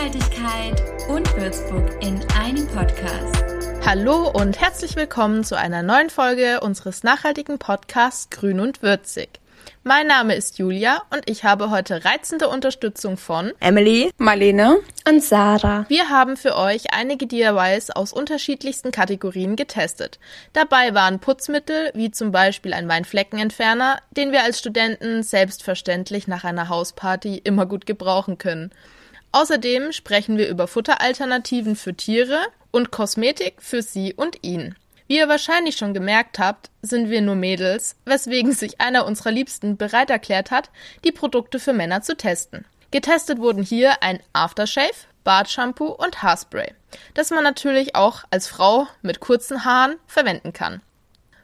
Nachhaltigkeit 0.00 0.82
und 1.10 1.36
Würzburg 1.36 2.02
in 2.02 2.18
einem 2.40 2.66
Podcast. 2.68 3.44
Hallo 3.84 4.30
und 4.30 4.58
herzlich 4.58 4.96
willkommen 4.96 5.44
zu 5.44 5.58
einer 5.58 5.82
neuen 5.82 6.08
Folge 6.08 6.60
unseres 6.60 7.02
nachhaltigen 7.02 7.58
Podcasts 7.58 8.30
Grün 8.30 8.60
und 8.60 8.80
Würzig. 8.80 9.28
Mein 9.82 10.06
Name 10.06 10.36
ist 10.36 10.58
Julia 10.58 11.02
und 11.10 11.28
ich 11.28 11.44
habe 11.44 11.68
heute 11.68 12.02
reizende 12.02 12.48
Unterstützung 12.48 13.18
von 13.18 13.52
Emily, 13.60 14.10
Marlene 14.16 14.78
und 15.06 15.22
Sarah. 15.22 15.84
Wir 15.88 16.08
haben 16.08 16.38
für 16.38 16.56
euch 16.56 16.94
einige 16.94 17.26
DIYs 17.26 17.90
aus 17.90 18.14
unterschiedlichsten 18.14 18.92
Kategorien 18.92 19.54
getestet. 19.54 20.18
Dabei 20.54 20.94
waren 20.94 21.18
Putzmittel 21.18 21.90
wie 21.92 22.10
zum 22.10 22.32
Beispiel 22.32 22.72
ein 22.72 22.88
Weinfleckenentferner, 22.88 23.98
den 24.12 24.32
wir 24.32 24.44
als 24.44 24.60
Studenten 24.60 25.22
selbstverständlich 25.22 26.26
nach 26.26 26.44
einer 26.44 26.70
Hausparty 26.70 27.36
immer 27.36 27.66
gut 27.66 27.84
gebrauchen 27.84 28.38
können. 28.38 28.72
Außerdem 29.32 29.92
sprechen 29.92 30.36
wir 30.38 30.48
über 30.48 30.66
Futteralternativen 30.66 31.76
für 31.76 31.94
Tiere 31.94 32.40
und 32.70 32.90
Kosmetik 32.90 33.54
für 33.58 33.82
sie 33.82 34.14
und 34.14 34.38
ihn. 34.42 34.74
Wie 35.06 35.18
ihr 35.18 35.28
wahrscheinlich 35.28 35.76
schon 35.76 35.94
gemerkt 35.94 36.38
habt, 36.38 36.70
sind 36.82 37.10
wir 37.10 37.20
nur 37.20 37.34
Mädels, 37.34 37.96
weswegen 38.04 38.52
sich 38.52 38.80
einer 38.80 39.06
unserer 39.06 39.32
Liebsten 39.32 39.76
bereit 39.76 40.10
erklärt 40.10 40.50
hat, 40.50 40.70
die 41.04 41.12
Produkte 41.12 41.58
für 41.58 41.72
Männer 41.72 42.02
zu 42.02 42.16
testen. 42.16 42.64
Getestet 42.92 43.38
wurden 43.38 43.62
hier 43.62 44.02
ein 44.02 44.20
Aftershave, 44.32 44.94
Bartshampoo 45.24 45.86
und 45.86 46.22
Haarspray, 46.22 46.74
das 47.14 47.30
man 47.30 47.44
natürlich 47.44 47.94
auch 47.94 48.24
als 48.30 48.48
Frau 48.48 48.86
mit 49.02 49.20
kurzen 49.20 49.64
Haaren 49.64 49.96
verwenden 50.06 50.52
kann. 50.52 50.80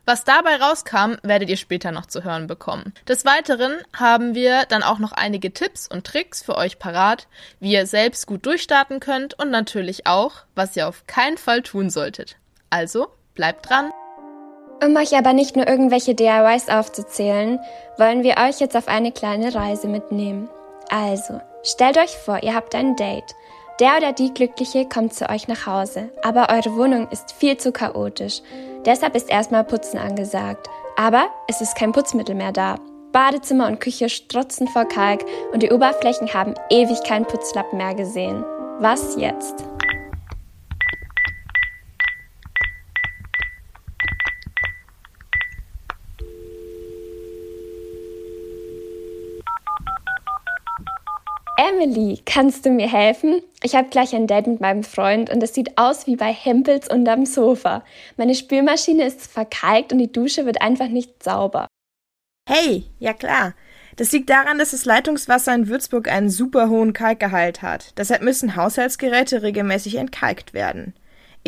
Was 0.07 0.25
dabei 0.25 0.57
rauskam, 0.57 1.17
werdet 1.23 1.51
ihr 1.51 1.57
später 1.57 1.93
noch 1.93 2.07
zu 2.07 2.25
hören 2.25 2.47
bekommen. 2.47 2.95
Des 3.09 3.25
Weiteren 3.25 3.75
haben 3.95 4.35
wir 4.35 4.65
dann 4.67 4.83
auch 4.83 4.99
noch 4.99 5.13
einige 5.13 5.53
Tipps 5.53 5.87
und 5.89 6.07
Tricks 6.07 6.43
für 6.43 6.57
euch 6.57 6.79
parat, 6.79 7.27
wie 7.61 7.73
ihr 7.73 7.87
selbst 7.87 8.27
gut 8.27 8.47
durchstarten 8.47 9.01
könnt 9.01 9.39
und 9.39 9.51
natürlich 9.51 10.07
auch, 10.07 10.45
was 10.55 10.77
ihr 10.77 10.89
auf 10.89 11.07
keinen 11.07 11.37
Fall 11.37 11.63
tun 11.63 11.91
solltet. 11.91 12.37
Also 12.71 13.09
Bleibt 13.37 13.69
dran! 13.69 13.93
Um 14.83 14.97
euch 14.97 15.17
aber 15.17 15.33
nicht 15.33 15.57
nur 15.57 15.69
irgendwelche 15.69 16.15
DIYs 16.15 16.69
aufzuzählen, 16.69 17.61
wollen 17.99 18.23
wir 18.25 18.37
euch 18.39 18.61
jetzt 18.61 18.77
auf 18.77 18.89
eine 18.89 19.13
kleine 19.13 19.55
Reise 19.55 19.89
mitnehmen. 19.89 20.49
Also, 20.91 21.41
stellt 21.63 21.99
euch 21.99 22.17
vor, 22.17 22.43
ihr 22.43 22.55
habt 22.55 22.75
ein 22.75 22.97
Date. 22.97 23.35
Der 23.79 23.99
oder 23.99 24.15
die 24.15 24.33
Glückliche 24.33 24.89
kommt 24.89 25.13
zu 25.13 25.29
euch 25.29 25.49
nach 25.49 25.67
Hause, 25.67 26.09
aber 26.23 26.49
eure 26.49 26.75
Wohnung 26.77 27.09
ist 27.11 27.33
viel 27.33 27.59
zu 27.59 27.73
chaotisch. 27.73 28.41
Deshalb 28.87 29.15
ist 29.15 29.29
erstmal 29.29 29.65
Putzen 29.65 29.99
angesagt. 29.99 30.71
Aber 30.97 31.27
es 31.47 31.61
ist 31.61 31.77
kein 31.77 31.93
Putzmittel 31.93 32.35
mehr 32.35 32.53
da. 32.53 32.77
Badezimmer 33.13 33.67
und 33.67 33.81
Küche 33.81 34.09
strotzen 34.09 34.67
vor 34.67 34.87
Kalk 34.87 35.27
und 35.53 35.63
die 35.63 35.71
Oberflächen 35.71 36.33
haben 36.33 36.55
ewig 36.71 37.03
keinen 37.05 37.27
Putzlappen 37.27 37.77
mehr 37.77 37.95
gesehen. 37.95 38.43
Was 38.79 39.17
jetzt? 39.17 39.63
Emily, 51.59 52.21
kannst 52.27 52.67
du 52.67 52.71
mir 52.71 52.91
helfen? 52.91 53.41
Ich 53.63 53.75
habe 53.75 53.89
gleich 53.89 54.15
ein 54.15 54.27
Date 54.27 54.47
mit 54.47 54.61
meinem 54.61 54.85
Freund 54.85 55.31
und 55.31 55.43
es 55.43 55.55
sieht 55.55 55.79
aus 55.79 56.07
wie 56.07 56.17
bei 56.17 56.31
Hempels 56.31 56.89
unterm 56.89 57.25
Sofa. 57.25 57.83
Meine 58.19 58.35
Spülmaschine 58.35 59.07
ist 59.07 59.27
verkalkt 59.27 59.91
und 59.91 59.99
die 59.99 60.13
Dusche 60.13 60.45
wird 60.45 60.61
einfach 60.61 60.89
nicht 60.89 61.23
sauber. 61.23 61.67
Hey, 62.47 62.85
ja 62.99 63.15
klar. 63.15 63.55
Das 63.97 64.13
liegt 64.13 64.29
daran, 64.29 64.59
dass 64.59 64.73
das 64.73 64.85
Leitungswasser 64.85 65.55
in 65.55 65.69
Würzburg 65.69 66.09
einen 66.09 66.29
super 66.29 66.69
hohen 66.69 66.93
Kalkgehalt 66.93 67.63
hat. 67.63 67.97
Deshalb 67.97 68.21
müssen 68.21 68.57
Haushaltsgeräte 68.57 69.43
regelmäßig 69.43 69.95
entkalkt 69.95 70.53
werden. 70.53 70.93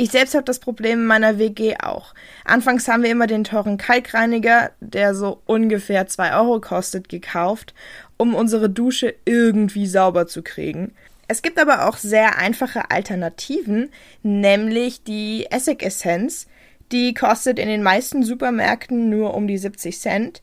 Ich 0.01 0.13
selbst 0.13 0.35
habe 0.35 0.45
das 0.45 0.61
Problem 0.61 1.01
in 1.01 1.07
meiner 1.07 1.39
WG 1.39 1.75
auch. 1.83 2.15
Anfangs 2.45 2.87
haben 2.87 3.03
wir 3.03 3.11
immer 3.11 3.27
den 3.27 3.43
teuren 3.43 3.79
Kalkreiniger, 3.79 4.71
der 4.79 5.13
so 5.13 5.43
ungefähr 5.45 6.07
zwei 6.07 6.37
Euro 6.37 6.61
kostet, 6.61 7.09
gekauft, 7.09 7.75
um 8.19 8.35
unsere 8.35 8.69
Dusche 8.69 9.15
irgendwie 9.25 9.87
sauber 9.87 10.27
zu 10.27 10.43
kriegen. 10.43 10.93
Es 11.29 11.43
gibt 11.43 11.59
aber 11.59 11.89
auch 11.89 11.97
sehr 11.97 12.39
einfache 12.39 12.91
Alternativen, 12.91 13.91
nämlich 14.23 15.03
die 15.05 15.47
Essigessenz. 15.51 16.47
Die 16.91 17.15
kostet 17.15 17.59
in 17.59 17.69
den 17.69 17.83
meisten 17.83 18.23
Supermärkten 18.23 19.11
nur 19.11 19.35
um 19.35 19.47
die 19.47 19.59
70 19.59 20.01
Cent, 20.01 20.43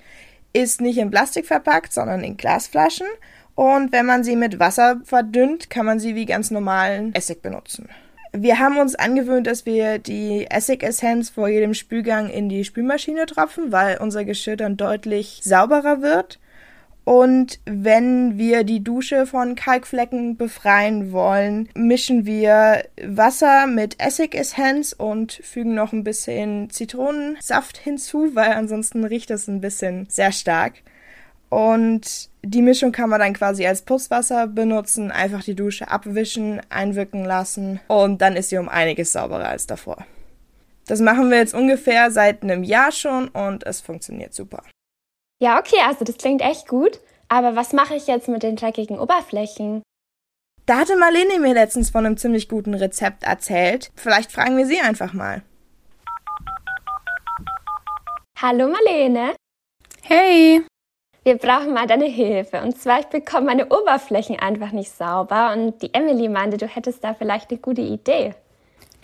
ist 0.54 0.82
nicht 0.82 0.98
in 0.98 1.12
Plastik 1.12 1.48
verpackt, 1.48 1.92
sondern 1.92 2.24
in 2.24 2.38
Glasflaschen. 2.38 3.08
Und 3.56 3.92
wenn 3.92 4.06
man 4.06 4.24
sie 4.24 4.36
mit 4.36 4.60
Wasser 4.60 5.02
verdünnt, 5.04 5.70
kann 5.70 5.86
man 5.86 6.00
sie 6.00 6.16
wie 6.16 6.26
ganz 6.26 6.52
normalen 6.52 7.16
Essig 7.16 7.42
benutzen. 7.42 7.90
Wir 8.32 8.60
haben 8.60 8.78
uns 8.78 8.96
angewöhnt, 8.96 9.48
dass 9.48 9.66
wir 9.66 9.98
die 9.98 10.46
Essigessenz 10.50 11.30
vor 11.30 11.48
jedem 11.48 11.74
Spülgang 11.74 12.30
in 12.30 12.50
die 12.50 12.66
Spülmaschine 12.66 13.26
tropfen, 13.26 13.72
weil 13.72 13.98
unser 13.98 14.26
Geschirr 14.26 14.58
dann 14.58 14.76
deutlich 14.78 15.40
sauberer 15.42 16.02
wird. 16.02 16.38
Und 17.06 17.60
wenn 17.66 18.40
wir 18.40 18.64
die 18.64 18.84
Dusche 18.84 19.28
von 19.28 19.54
Kalkflecken 19.54 20.38
befreien 20.38 21.12
wollen, 21.12 21.70
mischen 21.76 22.26
wir 22.26 22.84
Wasser 23.02 23.68
mit 23.68 24.02
Essigessenz 24.04 24.92
und 24.92 25.32
fügen 25.32 25.76
noch 25.76 25.94
ein 25.94 26.04
bisschen 26.04 26.72
Zitronensaft 26.72 27.78
hinzu, 27.78 28.32
weil 28.34 28.54
ansonsten 28.54 29.04
riecht 29.04 29.30
das 29.30 29.48
ein 29.48 29.62
bisschen 29.62 30.08
sehr 30.10 30.32
stark. 30.32 30.82
Und 31.50 32.32
die 32.42 32.64
Mischung 32.64 32.92
kann 32.92 33.12
man 33.12 33.20
dann 33.20 33.34
quasi 33.34 33.68
als 33.68 33.84
Putzwasser 33.84 34.48
benutzen, 34.48 35.12
einfach 35.12 35.44
die 35.44 35.56
Dusche 35.56 35.92
abwischen, 35.92 36.60
einwirken 36.70 37.24
lassen 37.24 37.80
und 37.88 38.20
dann 38.22 38.36
ist 38.36 38.50
sie 38.50 38.58
um 38.58 38.68
einiges 38.68 39.12
sauberer 39.12 39.48
als 39.48 39.68
davor. 39.68 40.06
Das 40.88 41.02
machen 41.02 41.30
wir 41.30 41.38
jetzt 41.38 41.54
ungefähr 41.54 42.10
seit 42.10 42.42
einem 42.42 42.64
Jahr 42.64 42.92
schon 42.92 43.28
und 43.28 43.64
es 43.64 43.80
funktioniert 43.80 44.34
super. 44.34 44.64
Ja, 45.42 45.60
okay, 45.60 45.80
also 45.86 46.06
das 46.06 46.18
klingt 46.18 46.42
echt 46.42 46.68
gut. 46.68 47.00
Aber 47.28 47.56
was 47.56 47.74
mache 47.74 47.96
ich 47.96 48.08
jetzt 48.08 48.28
mit 48.28 48.44
den 48.44 48.56
dreckigen 48.56 49.00
Oberflächen? 49.00 49.82
Da 50.66 50.80
hatte 50.80 50.96
Marlene 50.96 51.40
mir 51.40 51.54
letztens 51.54 51.90
von 51.90 52.06
einem 52.06 52.18
ziemlich 52.18 52.50
guten 52.50 52.74
Rezept 52.74 53.24
erzählt. 53.24 53.92
Vielleicht 53.96 54.32
fragen 54.32 54.58
wir 54.58 54.66
sie 54.66 54.80
einfach 54.80 55.14
mal. 55.14 55.44
Hallo 58.42 58.68
Marlene. 58.68 59.36
Hey. 60.02 60.64
Wir 61.24 61.38
brauchen 61.38 61.74
mal 61.74 61.88
deine 61.88 62.06
Hilfe. 62.06 62.62
Und 62.62 62.80
zwar, 62.80 63.00
ich 63.00 63.08
bekomme 63.08 63.48
meine 63.48 63.66
Oberflächen 63.68 64.40
einfach 64.40 64.72
nicht 64.72 64.92
sauber. 64.92 65.54
Und 65.54 65.82
die 65.82 65.94
Emily 65.94 66.30
meinte, 66.30 66.58
du 66.58 66.68
hättest 66.68 67.04
da 67.04 67.14
vielleicht 67.14 67.50
eine 67.50 67.60
gute 67.60 67.82
Idee. 67.82 68.36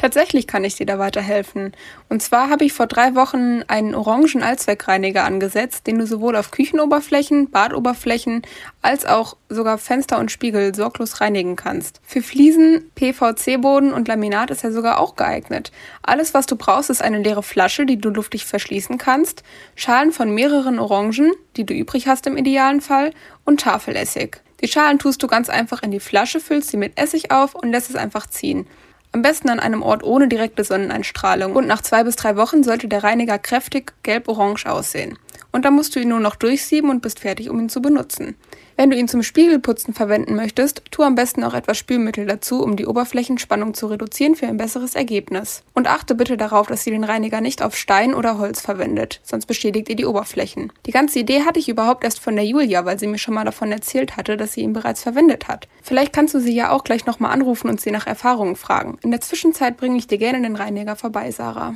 Tatsächlich 0.02 0.48
kann 0.48 0.64
ich 0.64 0.74
dir 0.74 0.88
da 0.88 0.98
weiterhelfen. 0.98 1.74
Und 2.10 2.24
zwar 2.24 2.50
habe 2.50 2.66
ich 2.66 2.74
vor 2.74 2.88
drei 2.88 3.14
Wochen 3.14 3.62
einen 3.68 3.94
orangen 3.94 4.42
Allzweckreiniger 4.42 5.24
angesetzt, 5.24 5.86
den 5.86 6.00
du 6.00 6.08
sowohl 6.08 6.36
auf 6.36 6.50
Küchenoberflächen, 6.50 7.52
Badoberflächen 7.52 8.42
als 8.82 9.06
auch 9.06 9.38
sogar 9.48 9.78
Fenster 9.78 10.18
und 10.18 10.32
Spiegel 10.32 10.74
sorglos 10.74 11.22
reinigen 11.22 11.56
kannst. 11.56 12.02
Für 12.04 12.24
Fliesen, 12.24 12.90
PVC-Boden 12.96 13.94
und 13.94 14.08
Laminat 14.08 14.50
ist 14.50 14.64
er 14.64 14.72
sogar 14.72 15.00
auch 15.00 15.16
geeignet. 15.16 15.72
Alles, 16.02 16.34
was 16.34 16.48
du 16.48 16.56
brauchst, 16.56 16.90
ist 16.90 17.04
eine 17.04 17.22
leere 17.22 17.44
Flasche, 17.44 17.86
die 17.86 18.02
du 18.02 18.10
luftig 18.10 18.48
verschließen 18.48 18.98
kannst, 18.98 19.44
Schalen 19.76 20.12
von 20.12 20.34
mehreren 20.34 20.80
Orangen, 20.80 21.32
die 21.58 21.66
du 21.68 21.76
übrig 21.76 22.08
hast 22.08 22.26
im 22.26 22.38
idealen 22.38 22.82
Fall, 22.82 23.12
und 23.46 23.60
Tafelessig. 23.60 24.42
Die 24.62 24.68
Schalen 24.68 24.98
tust 24.98 25.22
du 25.22 25.28
ganz 25.28 25.48
einfach 25.48 25.84
in 25.84 25.92
die 25.92 26.00
Flasche, 26.00 26.40
füllst 26.40 26.70
sie 26.70 26.78
mit 26.78 27.00
Essig 27.00 27.30
auf 27.30 27.54
und 27.54 27.72
lässt 27.72 27.92
es 27.92 27.96
einfach 27.96 28.26
ziehen. 28.26 28.66
Am 29.14 29.22
besten 29.22 29.50
an 29.50 29.60
einem 29.60 29.82
Ort 29.82 30.04
ohne 30.04 30.30
direkte 30.30 30.64
Sonneneinstrahlung 30.64 31.54
und 31.54 31.68
nach 31.68 31.82
zwei 31.82 32.04
bis 32.04 32.16
drei 32.16 32.38
Wochen 32.38 32.64
sollte 32.64 32.88
der 32.88 33.04
Reiniger 33.04 33.38
kräftig 33.38 33.92
gelb-orange 34.04 34.66
aussehen. 34.68 35.20
Und 35.52 35.66
dann 35.66 35.74
musst 35.74 35.96
du 35.96 36.00
ihn 36.00 36.08
nur 36.08 36.22
noch 36.22 36.36
durchsieben 36.38 36.90
und 36.90 37.02
bist 37.02 37.20
fertig, 37.20 37.50
um 37.50 37.60
ihn 37.60 37.68
zu 37.68 37.82
benutzen. 37.82 38.36
Wenn 38.78 38.90
du 38.90 38.98
ihn 38.98 39.08
zum 39.08 39.24
Spiegelputzen 39.24 39.94
verwenden 39.94 40.36
möchtest, 40.36 40.84
tu 40.92 41.04
am 41.04 41.16
besten 41.16 41.44
auch 41.44 41.54
etwas 41.54 41.78
Spülmittel 41.78 42.26
dazu, 42.26 42.64
um 42.64 42.76
die 42.76 42.86
Oberflächenspannung 42.86 43.74
zu 43.74 43.88
reduzieren 43.88 44.36
für 44.36 44.48
ein 44.48 44.58
besseres 44.58 44.96
Ergebnis. 44.96 45.64
Und 45.74 45.88
achte 45.88 46.16
bitte 46.16 46.38
darauf, 46.38 46.68
dass 46.68 46.86
ihr 46.88 46.94
den 46.94 47.04
Reiniger 47.04 47.42
nicht 47.42 47.62
auf 47.62 47.76
Stein 47.76 48.14
oder 48.14 48.38
Holz 48.38 48.62
verwendet, 48.62 49.22
sonst 49.24 49.46
beschädigt 49.46 49.90
ihr 49.90 49.96
die 49.96 50.06
Oberflächen. 50.06 50.72
Die 50.86 50.92
ganze 50.92 51.20
Idee 51.20 51.42
hatte 51.42 51.60
ich 51.60 51.70
überhaupt 51.70 52.04
erst 52.04 52.20
von 52.20 52.36
der 52.36 52.46
Julia, 52.46 52.86
weil 52.86 53.00
sie 53.00 53.08
mir 53.08 53.18
schon 53.18 53.34
mal 53.34 53.46
davon 53.46 53.72
erzählt 53.72 54.18
hatte, 54.18 54.38
dass 54.38 54.54
sie 54.54 54.62
ihn 54.62 54.74
bereits 54.74 55.04
verwendet 55.04 55.48
hat. 55.48 55.68
Vielleicht 55.82 56.14
kannst 56.14 56.34
du 56.34 56.40
sie 56.40 56.54
ja 56.54 56.72
auch 56.72 56.84
gleich 56.84 57.06
nochmal 57.06 57.32
anrufen 57.32 57.70
und 57.70 57.82
sie 57.82 57.92
nach 57.92 58.08
Erfahrungen 58.08 58.56
fragen. 58.56 58.98
In 59.04 59.12
der 59.12 59.22
Zwischenzeit 59.22 59.78
bringe 59.78 59.98
ich 59.98 60.08
dir 60.08 60.18
gerne 60.18 60.42
den 60.42 60.56
Reiniger 60.56 60.96
vorbei, 60.96 61.32
Sarah. 61.32 61.76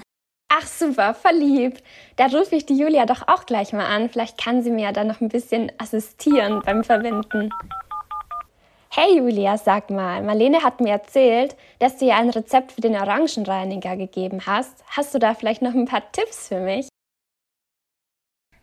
Ach 0.58 0.66
super, 0.66 1.14
verliebt. 1.14 1.84
Da 2.16 2.28
rufe 2.28 2.56
ich 2.56 2.66
die 2.66 2.78
Julia 2.78 3.06
doch 3.06 3.28
auch 3.28 3.46
gleich 3.46 3.74
mal 3.74 3.88
an. 3.88 4.10
Vielleicht 4.10 4.38
kann 4.42 4.64
sie 4.64 4.72
mir 4.72 4.84
ja 4.84 4.92
dann 4.94 5.08
noch 5.08 5.20
ein 5.20 5.28
bisschen 5.28 5.70
assistieren 5.80 6.62
beim 6.66 6.86
Verwenden. 6.86 7.50
Hey 8.90 9.18
Julia, 9.18 9.58
sag 9.58 9.90
mal, 9.90 10.22
Marlene 10.22 10.64
hat 10.64 10.80
mir 10.80 10.92
erzählt, 10.92 11.58
dass 11.80 11.98
du 11.98 12.06
ihr 12.06 12.16
ein 12.16 12.30
Rezept 12.30 12.72
für 12.72 12.80
den 12.80 12.96
Orangenreiniger 12.96 13.98
gegeben 13.98 14.46
hast. 14.46 14.86
Hast 14.96 15.14
du 15.14 15.20
da 15.20 15.34
vielleicht 15.34 15.62
noch 15.62 15.74
ein 15.74 15.86
paar 15.86 16.10
Tipps 16.14 16.48
für 16.48 16.62
mich? 16.62 16.88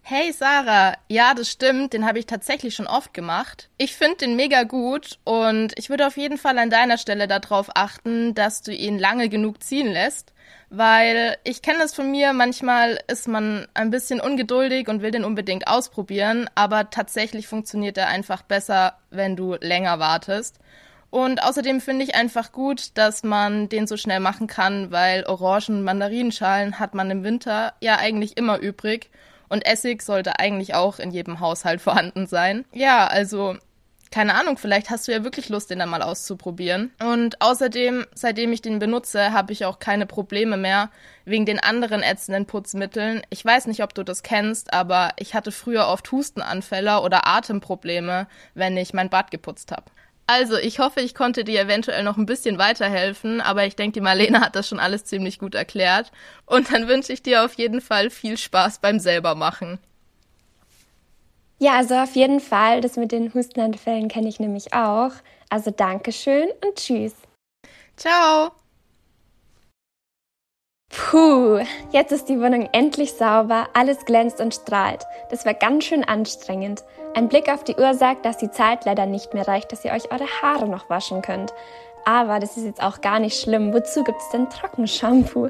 Hey 0.04 0.32
Sarah, 0.32 0.96
ja, 1.08 1.32
das 1.32 1.48
stimmt, 1.48 1.92
den 1.92 2.04
habe 2.04 2.18
ich 2.18 2.26
tatsächlich 2.26 2.74
schon 2.74 2.88
oft 2.88 3.14
gemacht. 3.14 3.68
Ich 3.78 3.94
finde 3.94 4.16
den 4.16 4.34
mega 4.34 4.64
gut 4.64 5.18
und 5.22 5.72
ich 5.76 5.90
würde 5.90 6.08
auf 6.08 6.16
jeden 6.16 6.38
Fall 6.38 6.58
an 6.58 6.70
deiner 6.70 6.98
Stelle 6.98 7.28
darauf 7.28 7.70
achten, 7.76 8.34
dass 8.34 8.62
du 8.62 8.74
ihn 8.74 8.98
lange 8.98 9.28
genug 9.28 9.62
ziehen 9.62 9.86
lässt, 9.86 10.32
weil 10.70 11.36
ich 11.44 11.62
kenne 11.62 11.78
das 11.78 11.94
von 11.94 12.10
mir, 12.10 12.32
manchmal 12.32 12.98
ist 13.06 13.28
man 13.28 13.68
ein 13.74 13.90
bisschen 13.90 14.20
ungeduldig 14.20 14.88
und 14.88 15.02
will 15.02 15.12
den 15.12 15.24
unbedingt 15.24 15.68
ausprobieren, 15.68 16.50
aber 16.56 16.90
tatsächlich 16.90 17.46
funktioniert 17.46 17.96
er 17.96 18.08
einfach 18.08 18.42
besser, 18.42 18.98
wenn 19.10 19.36
du 19.36 19.54
länger 19.60 20.00
wartest. 20.00 20.58
Und 21.10 21.44
außerdem 21.44 21.80
finde 21.80 22.04
ich 22.04 22.16
einfach 22.16 22.50
gut, 22.50 22.98
dass 22.98 23.22
man 23.22 23.68
den 23.68 23.86
so 23.86 23.96
schnell 23.96 24.20
machen 24.20 24.48
kann, 24.48 24.90
weil 24.90 25.24
Orangen- 25.26 25.76
und 25.76 25.84
Mandarinenschalen 25.84 26.80
hat 26.80 26.94
man 26.94 27.08
im 27.10 27.22
Winter 27.22 27.74
ja 27.80 27.98
eigentlich 27.98 28.36
immer 28.36 28.58
übrig 28.58 29.10
und 29.52 29.66
Essig 29.66 30.02
sollte 30.02 30.38
eigentlich 30.38 30.74
auch 30.74 30.98
in 30.98 31.10
jedem 31.10 31.38
Haushalt 31.38 31.80
vorhanden 31.82 32.26
sein. 32.26 32.64
Ja, 32.72 33.06
also 33.06 33.56
keine 34.10 34.34
Ahnung, 34.34 34.58
vielleicht 34.58 34.90
hast 34.90 35.08
du 35.08 35.12
ja 35.12 35.24
wirklich 35.24 35.48
Lust, 35.48 35.70
den 35.70 35.78
dann 35.78 35.88
mal 35.88 36.02
auszuprobieren. 36.02 36.92
Und 37.02 37.40
außerdem, 37.40 38.06
seitdem 38.14 38.52
ich 38.52 38.60
den 38.60 38.78
benutze, 38.78 39.32
habe 39.32 39.52
ich 39.52 39.64
auch 39.64 39.78
keine 39.78 40.06
Probleme 40.06 40.58
mehr 40.58 40.90
wegen 41.24 41.46
den 41.46 41.58
anderen 41.58 42.02
ätzenden 42.02 42.44
Putzmitteln. 42.44 43.22
Ich 43.30 43.42
weiß 43.42 43.66
nicht, 43.66 43.82
ob 43.82 43.94
du 43.94 44.02
das 44.02 44.22
kennst, 44.22 44.72
aber 44.74 45.12
ich 45.18 45.34
hatte 45.34 45.50
früher 45.50 45.88
oft 45.88 46.12
Hustenanfälle 46.12 47.00
oder 47.00 47.26
Atemprobleme, 47.26 48.26
wenn 48.54 48.76
ich 48.76 48.92
mein 48.92 49.08
Bad 49.08 49.30
geputzt 49.30 49.72
habe. 49.72 49.84
Also, 50.34 50.56
ich 50.56 50.78
hoffe, 50.78 51.00
ich 51.00 51.14
konnte 51.14 51.44
dir 51.44 51.60
eventuell 51.60 52.02
noch 52.02 52.16
ein 52.16 52.24
bisschen 52.24 52.56
weiterhelfen, 52.56 53.42
aber 53.42 53.66
ich 53.66 53.76
denke, 53.76 53.92
die 53.92 54.00
Marlene 54.00 54.40
hat 54.40 54.56
das 54.56 54.66
schon 54.66 54.80
alles 54.80 55.04
ziemlich 55.04 55.38
gut 55.38 55.54
erklärt. 55.54 56.10
Und 56.46 56.72
dann 56.72 56.88
wünsche 56.88 57.12
ich 57.12 57.22
dir 57.22 57.44
auf 57.44 57.52
jeden 57.54 57.82
Fall 57.82 58.08
viel 58.08 58.38
Spaß 58.38 58.78
beim 58.78 58.98
selbermachen. 58.98 59.78
Ja, 61.58 61.76
also 61.76 61.96
auf 61.96 62.14
jeden 62.16 62.40
Fall. 62.40 62.80
Das 62.80 62.96
mit 62.96 63.12
den 63.12 63.34
Hustenanfällen 63.34 64.08
kenne 64.08 64.30
ich 64.30 64.40
nämlich 64.40 64.72
auch. 64.72 65.12
Also 65.50 65.70
Dankeschön 65.70 66.48
und 66.64 66.76
tschüss. 66.76 67.12
Ciao. 67.94 68.61
Puh, 70.92 71.60
jetzt 71.90 72.12
ist 72.12 72.28
die 72.28 72.38
Wohnung 72.38 72.68
endlich 72.72 73.14
sauber, 73.14 73.66
alles 73.72 74.04
glänzt 74.04 74.40
und 74.40 74.54
strahlt. 74.54 75.04
Das 75.30 75.46
war 75.46 75.54
ganz 75.54 75.84
schön 75.84 76.04
anstrengend. 76.04 76.84
Ein 77.14 77.28
Blick 77.28 77.48
auf 77.48 77.64
die 77.64 77.76
Uhr 77.76 77.94
sagt, 77.94 78.26
dass 78.26 78.36
die 78.36 78.50
Zeit 78.50 78.84
leider 78.84 79.06
nicht 79.06 79.32
mehr 79.32 79.48
reicht, 79.48 79.72
dass 79.72 79.86
ihr 79.86 79.92
euch 79.92 80.12
eure 80.12 80.26
Haare 80.42 80.68
noch 80.68 80.90
waschen 80.90 81.22
könnt. 81.22 81.54
Aber 82.04 82.40
das 82.40 82.58
ist 82.58 82.64
jetzt 82.64 82.82
auch 82.82 83.00
gar 83.00 83.20
nicht 83.20 83.40
schlimm. 83.40 83.72
Wozu 83.72 84.04
gibt 84.04 84.20
es 84.20 84.28
denn 84.30 84.50
Trockenshampoo? 84.50 85.48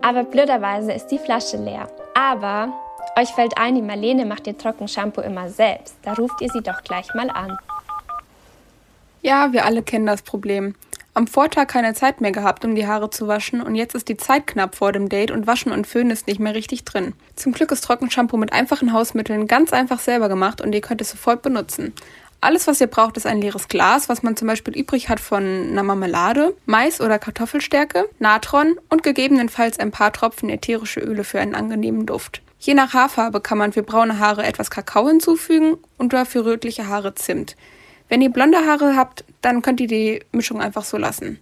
Aber 0.00 0.22
blöderweise 0.22 0.92
ist 0.92 1.08
die 1.08 1.18
Flasche 1.18 1.56
leer. 1.56 1.88
Aber 2.14 2.72
euch 3.18 3.30
fällt 3.30 3.58
ein, 3.58 3.74
die 3.74 3.82
Marlene 3.82 4.24
macht 4.24 4.46
ihr 4.46 4.56
Trockenshampoo 4.56 5.22
immer 5.22 5.48
selbst. 5.48 5.96
Da 6.02 6.12
ruft 6.12 6.40
ihr 6.40 6.50
sie 6.50 6.62
doch 6.62 6.82
gleich 6.82 7.12
mal 7.14 7.30
an. 7.30 7.58
Ja, 9.22 9.52
wir 9.52 9.64
alle 9.64 9.82
kennen 9.82 10.06
das 10.06 10.22
Problem. 10.22 10.76
Am 11.16 11.28
Vortag 11.28 11.68
keine 11.68 11.94
Zeit 11.94 12.20
mehr 12.20 12.32
gehabt, 12.32 12.64
um 12.64 12.74
die 12.74 12.88
Haare 12.88 13.08
zu 13.08 13.28
waschen 13.28 13.62
und 13.62 13.76
jetzt 13.76 13.94
ist 13.94 14.08
die 14.08 14.16
Zeit 14.16 14.48
knapp 14.48 14.74
vor 14.74 14.90
dem 14.90 15.08
Date 15.08 15.30
und 15.30 15.46
Waschen 15.46 15.70
und 15.70 15.86
Föhn 15.86 16.10
ist 16.10 16.26
nicht 16.26 16.40
mehr 16.40 16.56
richtig 16.56 16.84
drin. 16.84 17.14
Zum 17.36 17.52
Glück 17.52 17.70
ist 17.70 17.84
Trockenshampoo 17.84 18.36
mit 18.36 18.52
einfachen 18.52 18.92
Hausmitteln 18.92 19.46
ganz 19.46 19.72
einfach 19.72 20.00
selber 20.00 20.28
gemacht 20.28 20.60
und 20.60 20.74
ihr 20.74 20.80
könnt 20.80 21.00
es 21.00 21.10
sofort 21.10 21.42
benutzen. 21.42 21.92
Alles, 22.40 22.66
was 22.66 22.80
ihr 22.80 22.88
braucht, 22.88 23.16
ist 23.16 23.26
ein 23.26 23.40
leeres 23.40 23.68
Glas, 23.68 24.08
was 24.08 24.24
man 24.24 24.36
zum 24.36 24.48
Beispiel 24.48 24.76
übrig 24.76 25.08
hat 25.08 25.20
von 25.20 25.44
einer 25.44 25.84
Marmelade, 25.84 26.56
Mais- 26.66 27.00
oder 27.00 27.20
Kartoffelstärke, 27.20 28.06
Natron 28.18 28.74
und 28.88 29.04
gegebenenfalls 29.04 29.78
ein 29.78 29.92
paar 29.92 30.12
Tropfen 30.12 30.50
ätherische 30.50 30.98
Öle 30.98 31.22
für 31.22 31.38
einen 31.38 31.54
angenehmen 31.54 32.06
Duft. 32.06 32.42
Je 32.58 32.74
nach 32.74 32.92
Haarfarbe 32.92 33.40
kann 33.40 33.58
man 33.58 33.72
für 33.72 33.84
braune 33.84 34.18
Haare 34.18 34.42
etwas 34.42 34.68
Kakao 34.68 35.06
hinzufügen 35.06 35.76
und 35.96 36.12
für 36.12 36.44
rötliche 36.44 36.88
Haare 36.88 37.14
Zimt. 37.14 37.54
Wenn 38.08 38.20
ihr 38.20 38.30
blonde 38.30 38.58
Haare 38.58 38.96
habt, 38.96 39.24
dann 39.40 39.62
könnt 39.62 39.80
ihr 39.80 39.88
die 39.88 40.20
Mischung 40.32 40.60
einfach 40.60 40.84
so 40.84 40.96
lassen. 40.96 41.38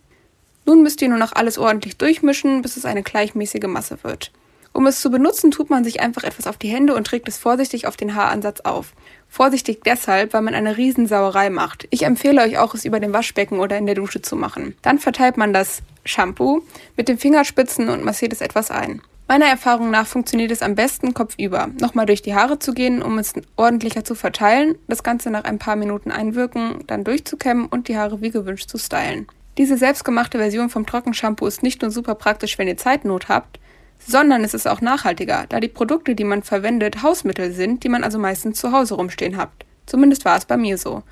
Nun 0.64 0.82
müsst 0.82 1.02
ihr 1.02 1.08
nur 1.08 1.18
noch 1.18 1.32
alles 1.32 1.58
ordentlich 1.58 1.96
durchmischen, 1.96 2.62
bis 2.62 2.76
es 2.76 2.84
eine 2.84 3.02
gleichmäßige 3.02 3.66
Masse 3.66 3.98
wird. 4.02 4.30
Um 4.72 4.86
es 4.86 5.00
zu 5.00 5.10
benutzen, 5.10 5.50
tut 5.50 5.68
man 5.68 5.84
sich 5.84 6.00
einfach 6.00 6.24
etwas 6.24 6.46
auf 6.46 6.56
die 6.56 6.68
Hände 6.68 6.94
und 6.94 7.06
trägt 7.06 7.28
es 7.28 7.36
vorsichtig 7.36 7.86
auf 7.86 7.96
den 7.96 8.14
Haaransatz 8.14 8.60
auf. 8.60 8.94
Vorsichtig 9.28 9.80
deshalb, 9.84 10.32
weil 10.32 10.42
man 10.42 10.54
eine 10.54 10.76
Riesensauerei 10.76 11.50
macht. 11.50 11.86
Ich 11.90 12.04
empfehle 12.04 12.42
euch 12.42 12.58
auch, 12.58 12.74
es 12.74 12.84
über 12.84 12.98
dem 12.98 13.12
Waschbecken 13.12 13.58
oder 13.58 13.76
in 13.76 13.86
der 13.86 13.94
Dusche 13.94 14.22
zu 14.22 14.34
machen. 14.34 14.74
Dann 14.80 14.98
verteilt 14.98 15.36
man 15.36 15.52
das 15.52 15.82
Shampoo 16.04 16.62
mit 16.96 17.08
den 17.08 17.18
Fingerspitzen 17.18 17.88
und 17.90 18.04
massiert 18.04 18.32
es 18.32 18.40
etwas 18.40 18.70
ein. 18.70 19.02
Meiner 19.32 19.46
Erfahrung 19.46 19.88
nach 19.90 20.06
funktioniert 20.06 20.50
es 20.50 20.60
am 20.60 20.74
besten 20.74 21.14
kopfüber. 21.14 21.70
Nochmal 21.80 22.04
durch 22.04 22.20
die 22.20 22.34
Haare 22.34 22.58
zu 22.58 22.74
gehen, 22.74 23.00
um 23.02 23.18
es 23.18 23.32
ordentlicher 23.56 24.04
zu 24.04 24.14
verteilen, 24.14 24.74
das 24.88 25.02
Ganze 25.02 25.30
nach 25.30 25.44
ein 25.44 25.58
paar 25.58 25.74
Minuten 25.74 26.10
einwirken, 26.10 26.84
dann 26.86 27.02
durchzukämmen 27.02 27.64
und 27.64 27.88
die 27.88 27.96
Haare 27.96 28.20
wie 28.20 28.28
gewünscht 28.28 28.68
zu 28.68 28.76
stylen. 28.76 29.26
Diese 29.56 29.78
selbstgemachte 29.78 30.36
Version 30.36 30.68
vom 30.68 30.84
Trockenshampoo 30.84 31.46
ist 31.46 31.62
nicht 31.62 31.80
nur 31.80 31.90
super 31.90 32.14
praktisch, 32.14 32.58
wenn 32.58 32.68
ihr 32.68 32.76
Zeitnot 32.76 33.30
habt, 33.30 33.58
sondern 34.06 34.44
es 34.44 34.52
ist 34.52 34.68
auch 34.68 34.82
nachhaltiger, 34.82 35.46
da 35.48 35.60
die 35.60 35.68
Produkte, 35.68 36.14
die 36.14 36.24
man 36.24 36.42
verwendet, 36.42 37.02
Hausmittel 37.02 37.54
sind, 37.54 37.84
die 37.84 37.88
man 37.88 38.04
also 38.04 38.18
meistens 38.18 38.60
zu 38.60 38.70
Hause 38.70 38.96
rumstehen 38.96 39.38
habt. 39.38 39.64
Zumindest 39.86 40.26
war 40.26 40.36
es 40.36 40.44
bei 40.44 40.58
mir 40.58 40.76
so. 40.76 41.04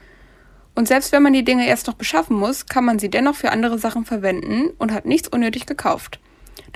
Und 0.75 0.89
selbst 0.89 1.13
wenn 1.13 1.23
man 1.23 1.33
die 1.33 1.47
Dinge 1.47 1.67
erst 1.67 1.87
noch 1.87 1.95
beschaffen 1.95 2.37
muss, 2.37 2.67
kann 2.67 2.85
man 2.85 2.99
sie 2.99 3.09
dennoch 3.09 3.37
für 3.37 3.51
andere 3.51 3.79
Sachen 3.79 4.05
verwenden 4.05 4.69
und 4.77 4.93
hat 4.93 5.07
nichts 5.07 5.29
unnötig 5.29 5.65
gekauft. 5.65 6.21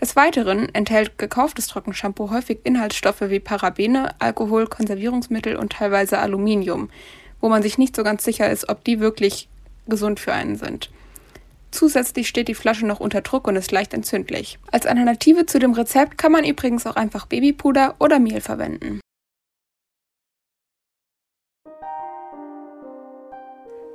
Des 0.00 0.16
Weiteren 0.16 0.74
enthält 0.74 1.18
gekauftes 1.18 1.66
Trockenshampoo 1.68 2.30
häufig 2.30 2.60
Inhaltsstoffe 2.64 3.22
wie 3.22 3.40
Parabene, 3.40 4.14
Alkohol, 4.18 4.66
Konservierungsmittel 4.66 5.56
und 5.56 5.72
teilweise 5.72 6.18
Aluminium, 6.18 6.90
wo 7.40 7.48
man 7.48 7.62
sich 7.62 7.78
nicht 7.78 7.94
so 7.94 8.02
ganz 8.02 8.24
sicher 8.24 8.50
ist, 8.50 8.68
ob 8.68 8.84
die 8.84 9.00
wirklich 9.00 9.48
gesund 9.86 10.20
für 10.20 10.32
einen 10.32 10.56
sind. 10.56 10.90
Zusätzlich 11.70 12.28
steht 12.28 12.48
die 12.48 12.54
Flasche 12.54 12.86
noch 12.86 13.00
unter 13.00 13.20
Druck 13.20 13.48
und 13.48 13.56
ist 13.56 13.72
leicht 13.72 13.94
entzündlich. 13.94 14.58
Als 14.70 14.86
Alternative 14.86 15.46
zu 15.46 15.58
dem 15.58 15.72
Rezept 15.72 16.18
kann 16.18 16.30
man 16.30 16.44
übrigens 16.44 16.86
auch 16.86 16.96
einfach 16.96 17.26
Babypuder 17.26 17.96
oder 17.98 18.20
Mehl 18.20 18.40
verwenden. 18.40 19.00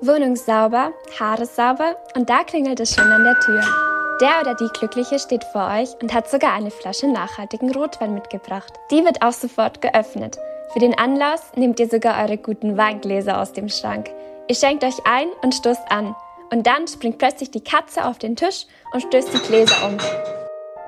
Wohnung 0.02 0.36
sauber, 0.36 0.94
Haare 1.20 1.46
sauber 1.46 1.98
und 2.16 2.30
da 2.30 2.44
klingelt 2.44 2.80
es 2.80 2.96
schon 2.96 3.12
an 3.12 3.24
der 3.24 3.40
Tür. 3.40 3.89
Der 4.22 4.42
oder 4.42 4.54
die 4.54 4.68
Glückliche 4.68 5.18
steht 5.18 5.46
vor 5.46 5.70
euch 5.70 5.90
und 6.02 6.14
hat 6.14 6.30
sogar 6.30 6.54
eine 6.54 6.72
Flasche 6.72 7.08
nachhaltigen 7.08 7.72
Rotwein 7.72 8.14
mitgebracht. 8.14 8.74
Die 8.92 9.06
wird 9.06 9.22
auch 9.22 9.32
sofort 9.32 9.82
geöffnet. 9.82 10.38
Für 10.74 10.80
den 10.80 10.98
Anlass 10.98 11.54
nehmt 11.56 11.80
ihr 11.80 11.88
sogar 11.88 12.22
eure 12.22 12.38
guten 12.38 12.76
Weingläser 12.76 13.40
aus 13.40 13.54
dem 13.54 13.70
Schrank. 13.70 14.10
Ihr 14.50 14.56
schenkt 14.56 14.84
euch 14.84 14.98
ein 15.06 15.30
und 15.42 15.56
stoßt 15.56 15.90
an. 15.90 16.16
Und 16.52 16.68
dann 16.68 16.88
springt 16.88 17.18
plötzlich 17.18 17.50
die 17.52 17.64
Katze 17.64 18.04
auf 18.04 18.18
den 18.18 18.36
Tisch 18.36 18.66
und 18.92 19.02
stößt 19.02 19.34
die 19.34 19.48
Gläser 19.48 19.88
um. 19.88 19.98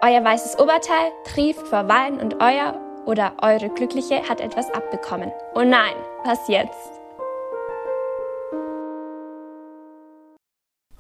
Euer 0.02 0.24
weißes 0.26 0.60
Oberteil 0.60 1.12
trieft 1.24 1.66
vor 1.68 1.88
Wein 1.88 2.20
und 2.20 2.42
euer 2.42 2.78
oder 3.06 3.34
eure 3.42 3.70
Glückliche 3.70 4.28
hat 4.28 4.42
etwas 4.42 4.70
abbekommen. 4.72 5.32
Oh 5.56 5.64
nein, 5.64 5.96
was 6.26 6.48
jetzt? 6.50 6.92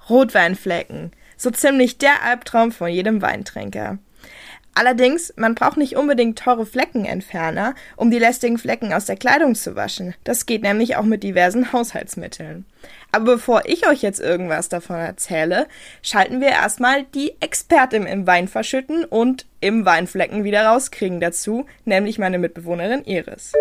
Rotweinflecken. 0.09 1.11
So 1.41 1.49
ziemlich 1.49 1.97
der 1.97 2.21
Albtraum 2.23 2.71
von 2.71 2.89
jedem 2.89 3.23
Weintrinker. 3.23 3.97
Allerdings, 4.75 5.33
man 5.37 5.55
braucht 5.55 5.75
nicht 5.75 5.95
unbedingt 5.95 6.37
teure 6.37 6.67
Fleckenentferner, 6.67 7.73
um 7.95 8.11
die 8.11 8.19
lästigen 8.19 8.59
Flecken 8.59 8.93
aus 8.93 9.05
der 9.05 9.15
Kleidung 9.15 9.55
zu 9.55 9.75
waschen. 9.75 10.13
Das 10.23 10.45
geht 10.45 10.61
nämlich 10.61 10.97
auch 10.97 11.03
mit 11.03 11.23
diversen 11.23 11.73
Haushaltsmitteln. 11.73 12.65
Aber 13.11 13.25
bevor 13.25 13.63
ich 13.65 13.89
euch 13.89 14.03
jetzt 14.03 14.19
irgendwas 14.19 14.69
davon 14.69 14.97
erzähle, 14.97 15.65
schalten 16.03 16.41
wir 16.41 16.49
erstmal 16.49 17.05
die 17.05 17.33
Expertin 17.39 18.05
im 18.05 18.27
Wein 18.27 18.47
verschütten 18.47 19.03
und 19.03 19.47
im 19.61 19.83
Weinflecken 19.83 20.43
wieder 20.43 20.67
rauskriegen 20.67 21.19
dazu, 21.19 21.65
nämlich 21.85 22.19
meine 22.19 22.37
Mitbewohnerin 22.37 23.03
Iris. 23.05 23.53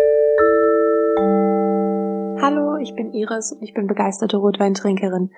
Hallo, 2.39 2.77
ich 2.77 2.93
bin 2.93 3.11
Iris 3.11 3.53
und 3.53 3.63
ich 3.63 3.73
bin 3.73 3.87
begeisterte 3.87 4.37
Rotweintrinkerin. 4.37 5.31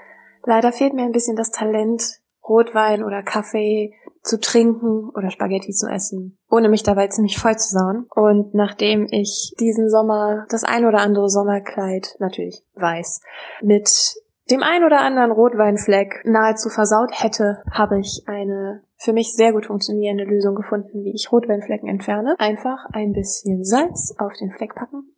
Leider 0.46 0.74
fehlt 0.74 0.94
mir 0.94 1.04
ein 1.04 1.14
bisschen 1.14 1.38
das 1.38 1.52
Talent, 1.52 2.20
Rotwein 2.48 3.04
oder 3.04 3.24
Kaffee 3.24 3.94
zu 4.22 4.40
trinken 4.40 5.10
oder 5.10 5.32
Spaghetti 5.32 5.72
zu 5.72 5.88
essen, 5.88 6.38
ohne 6.50 6.70
mich 6.70 6.84
dabei 6.84 7.08
ziemlich 7.08 7.38
voll 7.38 7.58
zu 7.58 7.70
sauen. 7.70 8.08
Und 8.14 8.54
nachdem 8.54 9.08
ich 9.10 9.54
diesen 9.60 9.90
Sommer 9.90 10.46
das 10.50 10.64
ein 10.64 10.86
oder 10.86 11.00
andere 11.00 11.30
Sommerkleid, 11.30 12.16
natürlich 12.20 12.64
weiß, 12.76 13.22
mit 13.62 14.16
dem 14.50 14.64
ein 14.64 14.84
oder 14.84 15.02
anderen 15.02 15.32
Rotweinfleck 15.32 16.22
nahezu 16.26 16.70
versaut 16.70 17.12
hätte, 17.12 17.64
habe 17.72 18.00
ich 18.00 18.24
eine 18.28 18.84
für 18.98 19.14
mich 19.14 19.36
sehr 19.36 19.52
gut 19.52 19.66
funktionierende 19.66 20.24
Lösung 20.24 20.56
gefunden, 20.56 21.04
wie 21.04 21.14
ich 21.14 21.32
Rotweinflecken 21.32 21.90
entferne. 21.90 22.36
Einfach 22.40 22.86
ein 22.94 23.12
bisschen 23.12 23.64
Salz 23.64 24.16
auf 24.18 24.34
den 24.34 24.52
Fleck 24.52 24.76
packen 24.76 25.14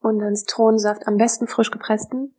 und 0.00 0.18
dann 0.18 0.36
Zitronensaft, 0.36 1.06
am 1.08 1.16
besten 1.16 1.46
frisch 1.46 1.70
gepressten, 1.70 2.34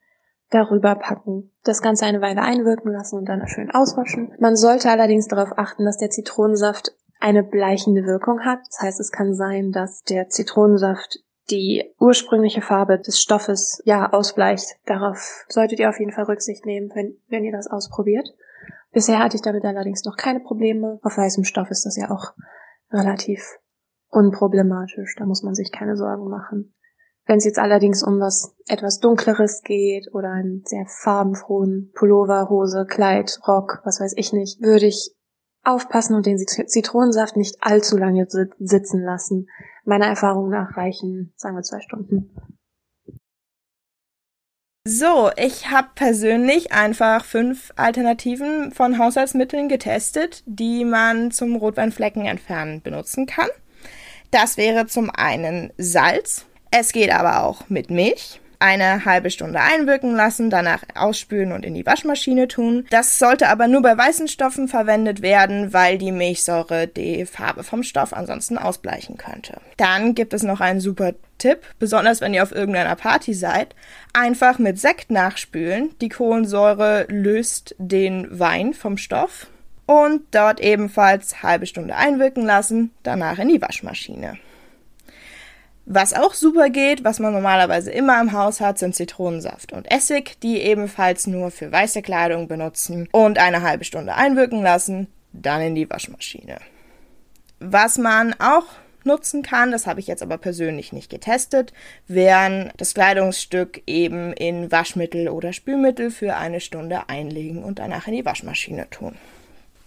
darüber 0.55 0.95
packen. 0.95 1.51
Das 1.63 1.81
Ganze 1.81 2.05
eine 2.05 2.21
Weile 2.21 2.41
einwirken 2.41 2.91
lassen 2.91 3.17
und 3.17 3.25
dann 3.25 3.47
schön 3.47 3.71
auswaschen. 3.71 4.33
Man 4.39 4.55
sollte 4.55 4.89
allerdings 4.89 5.27
darauf 5.27 5.57
achten, 5.57 5.83
dass 5.85 5.97
der 5.97 6.09
Zitronensaft 6.09 6.95
eine 7.19 7.43
bleichende 7.43 8.05
Wirkung 8.05 8.41
hat. 8.41 8.59
Das 8.67 8.79
heißt, 8.81 8.99
es 8.99 9.11
kann 9.11 9.33
sein, 9.33 9.71
dass 9.71 10.03
der 10.03 10.29
Zitronensaft 10.29 11.19
die 11.51 11.93
ursprüngliche 11.99 12.61
Farbe 12.61 12.97
des 12.97 13.19
Stoffes 13.19 13.81
ja 13.85 14.11
ausbleicht. 14.11 14.77
Darauf 14.85 15.45
solltet 15.47 15.79
ihr 15.79 15.89
auf 15.89 15.99
jeden 15.99 16.11
Fall 16.11 16.25
Rücksicht 16.25 16.65
nehmen, 16.65 16.89
wenn, 16.95 17.17
wenn 17.27 17.43
ihr 17.43 17.51
das 17.51 17.67
ausprobiert. 17.67 18.27
Bisher 18.91 19.19
hatte 19.19 19.35
ich 19.35 19.41
damit 19.41 19.65
allerdings 19.65 20.05
noch 20.05 20.15
keine 20.15 20.39
Probleme. 20.39 20.99
Auf 21.03 21.17
weißem 21.17 21.43
Stoff 21.43 21.69
ist 21.69 21.85
das 21.85 21.97
ja 21.97 22.09
auch 22.09 22.33
relativ 22.91 23.59
unproblematisch. 24.09 25.15
Da 25.17 25.25
muss 25.25 25.43
man 25.43 25.53
sich 25.53 25.71
keine 25.71 25.97
Sorgen 25.97 26.29
machen. 26.29 26.73
Wenn 27.27 27.37
es 27.37 27.45
jetzt 27.45 27.59
allerdings 27.59 28.03
um 28.03 28.19
was 28.19 28.55
etwas 28.67 28.99
Dunkleres 28.99 29.61
geht 29.63 30.13
oder 30.13 30.29
einen 30.29 30.63
sehr 30.65 30.85
farbenfrohen 30.85 31.91
Pullover, 31.95 32.49
Hose, 32.49 32.85
Kleid, 32.87 33.39
Rock, 33.47 33.81
was 33.83 33.99
weiß 33.99 34.13
ich 34.15 34.31
nicht, 34.31 34.61
würde 34.61 34.85
ich 34.85 35.15
aufpassen 35.63 36.15
und 36.15 36.27
den 36.27 36.37
Zitronensaft 36.37 37.35
nicht 37.35 37.57
allzu 37.61 37.97
lange 37.97 38.27
sitzen 38.59 39.01
lassen. 39.01 39.47
Meiner 39.83 40.05
Erfahrung 40.05 40.49
nach 40.49 40.77
reichen, 40.77 41.33
sagen 41.35 41.55
wir, 41.55 41.63
zwei 41.63 41.79
Stunden. 41.81 42.29
So, 44.87 45.31
ich 45.35 45.71
habe 45.71 45.87
persönlich 45.95 46.71
einfach 46.71 47.25
fünf 47.25 47.71
Alternativen 47.75 48.71
von 48.71 48.99
Haushaltsmitteln 48.99 49.67
getestet, 49.67 50.43
die 50.45 50.85
man 50.85 51.31
zum 51.31 51.55
Rotweinflecken 51.55 52.23
entfernen 52.23 52.83
benutzen 52.83 53.25
kann. 53.25 53.49
Das 54.29 54.57
wäre 54.57 54.85
zum 54.85 55.09
einen 55.09 55.73
Salz. 55.79 56.45
Es 56.77 56.91
geht 56.91 57.09
aber 57.09 57.45
auch 57.45 57.69
mit 57.69 57.89
Milch 57.89 58.41
eine 58.59 59.05
halbe 59.05 59.29
Stunde 59.29 59.61
einwirken 59.61 60.13
lassen, 60.13 60.49
danach 60.49 60.83
ausspülen 60.93 61.53
und 61.53 61.63
in 61.63 61.73
die 61.73 61.85
Waschmaschine 61.85 62.49
tun. 62.49 62.85
Das 62.89 63.17
sollte 63.17 63.47
aber 63.47 63.69
nur 63.69 63.81
bei 63.81 63.97
weißen 63.97 64.27
Stoffen 64.27 64.67
verwendet 64.67 65.21
werden, 65.21 65.71
weil 65.71 65.97
die 65.97 66.11
Milchsäure 66.11 66.87
die 66.87 67.25
Farbe 67.25 67.63
vom 67.63 67.81
Stoff 67.81 68.11
ansonsten 68.11 68.57
ausbleichen 68.57 69.15
könnte. 69.15 69.61
Dann 69.77 70.15
gibt 70.15 70.33
es 70.33 70.43
noch 70.43 70.59
einen 70.59 70.81
super 70.81 71.13
Tipp, 71.37 71.61
besonders 71.79 72.19
wenn 72.19 72.33
ihr 72.33 72.43
auf 72.43 72.51
irgendeiner 72.51 72.97
Party 72.97 73.33
seid, 73.33 73.73
einfach 74.11 74.59
mit 74.59 74.77
Sekt 74.77 75.11
nachspülen. 75.11 75.95
Die 76.01 76.09
Kohlensäure 76.09 77.05
löst 77.07 77.73
den 77.77 78.37
Wein 78.37 78.73
vom 78.73 78.97
Stoff 78.97 79.47
und 79.85 80.23
dort 80.31 80.59
ebenfalls 80.59 81.41
halbe 81.41 81.67
Stunde 81.67 81.95
einwirken 81.95 82.45
lassen, 82.45 82.91
danach 83.03 83.39
in 83.39 83.47
die 83.47 83.61
Waschmaschine. 83.61 84.37
Was 85.87 86.13
auch 86.13 86.33
super 86.33 86.71
geht, 86.71 87.03
was 87.03 87.19
man 87.19 87.33
normalerweise 87.33 87.91
immer 87.91 88.19
im 88.19 88.31
Haus 88.31 88.59
hat, 88.59 88.79
sind 88.79 88.95
Zitronensaft 88.95 89.71
und 89.71 89.89
Essig, 89.91 90.39
die 90.41 90.57
ebenfalls 90.61 91.27
nur 91.27 91.51
für 91.51 91.71
weiße 91.71 92.01
Kleidung 92.01 92.47
benutzen 92.47 93.07
und 93.11 93.37
eine 93.37 93.61
halbe 93.61 93.83
Stunde 93.83 94.15
einwirken 94.15 94.63
lassen, 94.63 95.07
dann 95.31 95.61
in 95.61 95.75
die 95.75 95.87
Waschmaschine. 95.87 96.57
Was 97.59 97.99
man 97.99 98.33
auch 98.39 98.65
nutzen 99.03 99.43
kann, 99.43 99.71
das 99.71 99.85
habe 99.85 99.99
ich 99.99 100.07
jetzt 100.07 100.23
aber 100.23 100.39
persönlich 100.39 100.91
nicht 100.91 101.11
getestet, 101.11 101.71
wären 102.07 102.71
das 102.77 102.95
Kleidungsstück 102.95 103.83
eben 103.85 104.33
in 104.33 104.71
Waschmittel 104.71 105.29
oder 105.29 105.53
Spülmittel 105.53 106.09
für 106.09 106.35
eine 106.35 106.61
Stunde 106.61 107.09
einlegen 107.09 107.63
und 107.63 107.77
danach 107.77 108.07
in 108.07 108.15
die 108.15 108.25
Waschmaschine 108.25 108.89
tun. 108.89 109.15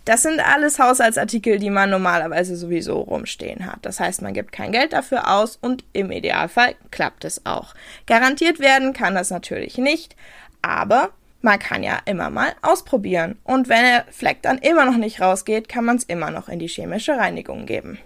Das 0.09 0.23
sind 0.23 0.41
alles 0.41 0.79
Haushaltsartikel, 0.79 1.59
die 1.59 1.69
man 1.69 1.91
normalerweise 1.91 2.57
sowieso 2.57 2.99
rumstehen 2.99 3.67
hat. 3.67 3.81
Das 3.83 4.01
heißt, 4.01 4.23
man 4.23 4.33
gibt 4.33 4.53
kein 4.53 4.73
Geld 4.73 4.95
dafür 4.95 5.31
aus 5.31 5.59
und 5.61 5.85
im 5.93 6.11
Idealfall 6.11 6.77
klappt 6.91 7.27
es 7.27 7.45
auch. 7.45 7.75
Garantiert 8.07 8.59
werden 8.59 8.95
kann 8.95 9.15
das 9.15 9.29
natürlich 9.29 9.77
nicht, 9.77 10.17
aber 10.63 11.11
man 11.43 11.59
kann 11.59 11.83
ja 11.83 11.99
immer 12.07 12.31
mal 12.31 12.55
ausprobieren. 12.63 13.37
Und 13.45 13.69
wenn 13.69 13.83
der 13.83 14.07
Fleck 14.11 14.41
dann 14.41 14.57
immer 14.57 14.87
noch 14.87 14.97
nicht 14.97 15.21
rausgeht, 15.21 15.69
kann 15.69 15.85
man 15.85 15.97
es 15.97 16.05
immer 16.05 16.31
noch 16.31 16.49
in 16.49 16.59
die 16.59 16.69
chemische 16.69 17.19
Reinigung 17.19 17.67
geben. 17.67 17.99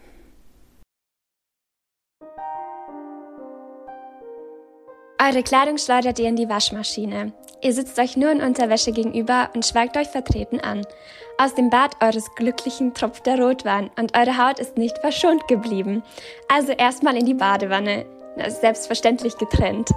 Eure 5.25 5.45
Kleidung 5.45 5.79
schleudert 5.79 6.19
ihr 6.19 6.29
in 6.29 6.35
die 6.35 6.49
Waschmaschine. 6.49 7.33
Ihr 7.63 7.73
sitzt 7.73 7.97
euch 8.01 8.17
nur 8.17 8.33
in 8.33 8.43
Unterwäsche 8.43 8.91
gegenüber 8.91 9.51
und 9.55 9.65
schweigt 9.65 9.97
euch 9.97 10.09
vertreten 10.09 10.59
an. 10.59 10.85
Aus 11.39 11.55
dem 11.55 11.71
Bad 11.71 11.97
eures 12.01 12.35
Glücklichen 12.35 12.95
tropft 12.95 13.27
der 13.27 13.41
Rotwein 13.41 13.91
und 13.99 14.17
eure 14.17 14.37
Haut 14.39 14.59
ist 14.59 14.77
nicht 14.77 14.99
verschont 14.99 15.49
geblieben. 15.49 16.03
Also 16.49 16.73
erstmal 16.73 17.17
in 17.17 17.27
die 17.27 17.35
Badewanne. 17.35 18.07
Selbstverständlich 18.49 19.37
getrennt. 19.37 19.91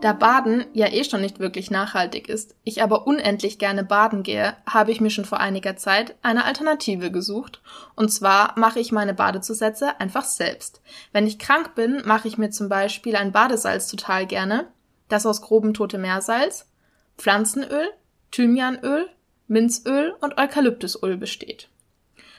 Da 0.00 0.14
Baden 0.14 0.64
ja 0.72 0.86
eh 0.86 1.04
schon 1.04 1.20
nicht 1.20 1.40
wirklich 1.40 1.70
nachhaltig 1.70 2.28
ist, 2.28 2.54
ich 2.64 2.82
aber 2.82 3.06
unendlich 3.06 3.58
gerne 3.58 3.84
baden 3.84 4.22
gehe, 4.22 4.56
habe 4.66 4.92
ich 4.92 5.00
mir 5.00 5.10
schon 5.10 5.26
vor 5.26 5.40
einiger 5.40 5.76
Zeit 5.76 6.16
eine 6.22 6.44
Alternative 6.44 7.10
gesucht. 7.10 7.60
Und 7.96 8.10
zwar 8.10 8.58
mache 8.58 8.80
ich 8.80 8.92
meine 8.92 9.12
Badezusätze 9.12 10.00
einfach 10.00 10.24
selbst. 10.24 10.80
Wenn 11.12 11.26
ich 11.26 11.38
krank 11.38 11.74
bin, 11.74 12.00
mache 12.06 12.28
ich 12.28 12.38
mir 12.38 12.48
zum 12.48 12.70
Beispiel 12.70 13.14
ein 13.14 13.32
Badesalz 13.32 13.88
total 13.88 14.26
gerne, 14.26 14.68
das 15.08 15.26
aus 15.26 15.42
grobem 15.42 15.74
Tote 15.74 15.98
Meersalz, 15.98 16.66
Pflanzenöl, 17.18 17.90
Thymianöl, 18.30 19.10
Minzöl 19.50 20.14
und 20.20 20.38
Eukalyptusöl 20.38 21.16
besteht. 21.16 21.68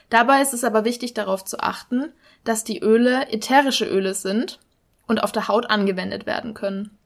Dabei 0.09 0.41
ist 0.41 0.53
es 0.53 0.63
aber 0.63 0.85
wichtig 0.85 1.13
darauf 1.13 1.43
zu 1.43 1.59
achten, 1.59 2.11
dass 2.45 2.63
die 2.63 2.79
Öle 2.79 3.27
ätherische 3.29 3.85
Öle 3.85 4.13
sind 4.13 4.59
und 5.07 5.21
auf 5.21 5.33
der 5.33 5.49
Haut 5.49 5.69
angewendet 5.69 6.25
werden 6.25 6.53
können. 6.53 6.97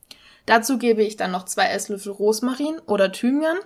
Dazu 0.46 0.78
gebe 0.78 1.02
ich 1.02 1.18
dann 1.18 1.32
noch 1.32 1.46
zwei 1.46 1.66
Esslöffel 1.70 2.12
Rosmarin 2.12 2.78
oder 2.86 3.12
Thymian 3.12 3.58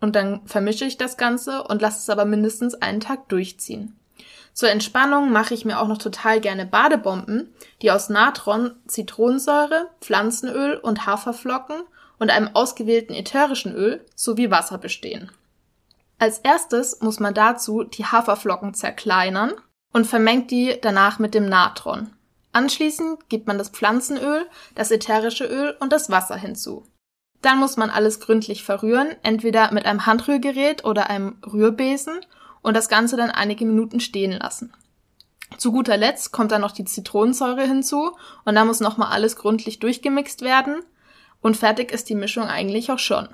und 0.00 0.16
dann 0.16 0.44
vermische 0.46 0.84
ich 0.84 0.98
das 0.98 1.16
Ganze 1.16 1.62
und 1.62 1.80
lasse 1.80 1.98
es 1.98 2.10
aber 2.10 2.24
mindestens 2.24 2.74
einen 2.74 2.98
Tag 3.00 3.28
durchziehen. 3.28 3.96
Zur 4.52 4.70
Entspannung 4.70 5.30
mache 5.30 5.54
ich 5.54 5.64
mir 5.64 5.80
auch 5.80 5.88
noch 5.88 5.98
total 5.98 6.40
gerne 6.40 6.66
Badebomben, 6.66 7.54
die 7.82 7.92
aus 7.92 8.08
Natron, 8.08 8.72
Zitronensäure, 8.88 9.90
Pflanzenöl 10.00 10.76
und 10.76 11.06
Haferflocken 11.06 11.82
und 12.18 12.30
einem 12.30 12.50
ausgewählten 12.54 13.14
ätherischen 13.14 13.74
Öl 13.74 14.04
sowie 14.16 14.50
Wasser 14.50 14.78
bestehen. 14.78 15.30
Als 16.24 16.38
erstes 16.38 17.02
muss 17.02 17.20
man 17.20 17.34
dazu 17.34 17.84
die 17.84 18.06
Haferflocken 18.06 18.72
zerkleinern 18.72 19.52
und 19.92 20.06
vermengt 20.06 20.50
die 20.50 20.74
danach 20.80 21.18
mit 21.18 21.34
dem 21.34 21.44
Natron. 21.44 22.14
Anschließend 22.50 23.28
gibt 23.28 23.46
man 23.46 23.58
das 23.58 23.68
Pflanzenöl, 23.68 24.46
das 24.74 24.90
ätherische 24.90 25.44
Öl 25.44 25.76
und 25.80 25.92
das 25.92 26.08
Wasser 26.08 26.36
hinzu. 26.36 26.86
Dann 27.42 27.58
muss 27.58 27.76
man 27.76 27.90
alles 27.90 28.20
gründlich 28.20 28.64
verrühren, 28.64 29.08
entweder 29.22 29.70
mit 29.74 29.84
einem 29.84 30.06
Handrührgerät 30.06 30.86
oder 30.86 31.10
einem 31.10 31.36
Rührbesen 31.44 32.14
und 32.62 32.72
das 32.74 32.88
Ganze 32.88 33.18
dann 33.18 33.30
einige 33.30 33.66
Minuten 33.66 34.00
stehen 34.00 34.32
lassen. 34.32 34.72
Zu 35.58 35.72
guter 35.72 35.98
Letzt 35.98 36.32
kommt 36.32 36.52
dann 36.52 36.62
noch 36.62 36.72
die 36.72 36.86
Zitronensäure 36.86 37.66
hinzu 37.66 38.16
und 38.46 38.54
da 38.54 38.64
muss 38.64 38.80
nochmal 38.80 39.12
alles 39.12 39.36
gründlich 39.36 39.78
durchgemixt 39.78 40.40
werden 40.40 40.76
und 41.42 41.58
fertig 41.58 41.92
ist 41.92 42.08
die 42.08 42.14
Mischung 42.14 42.44
eigentlich 42.44 42.90
auch 42.90 42.98
schon. 42.98 43.28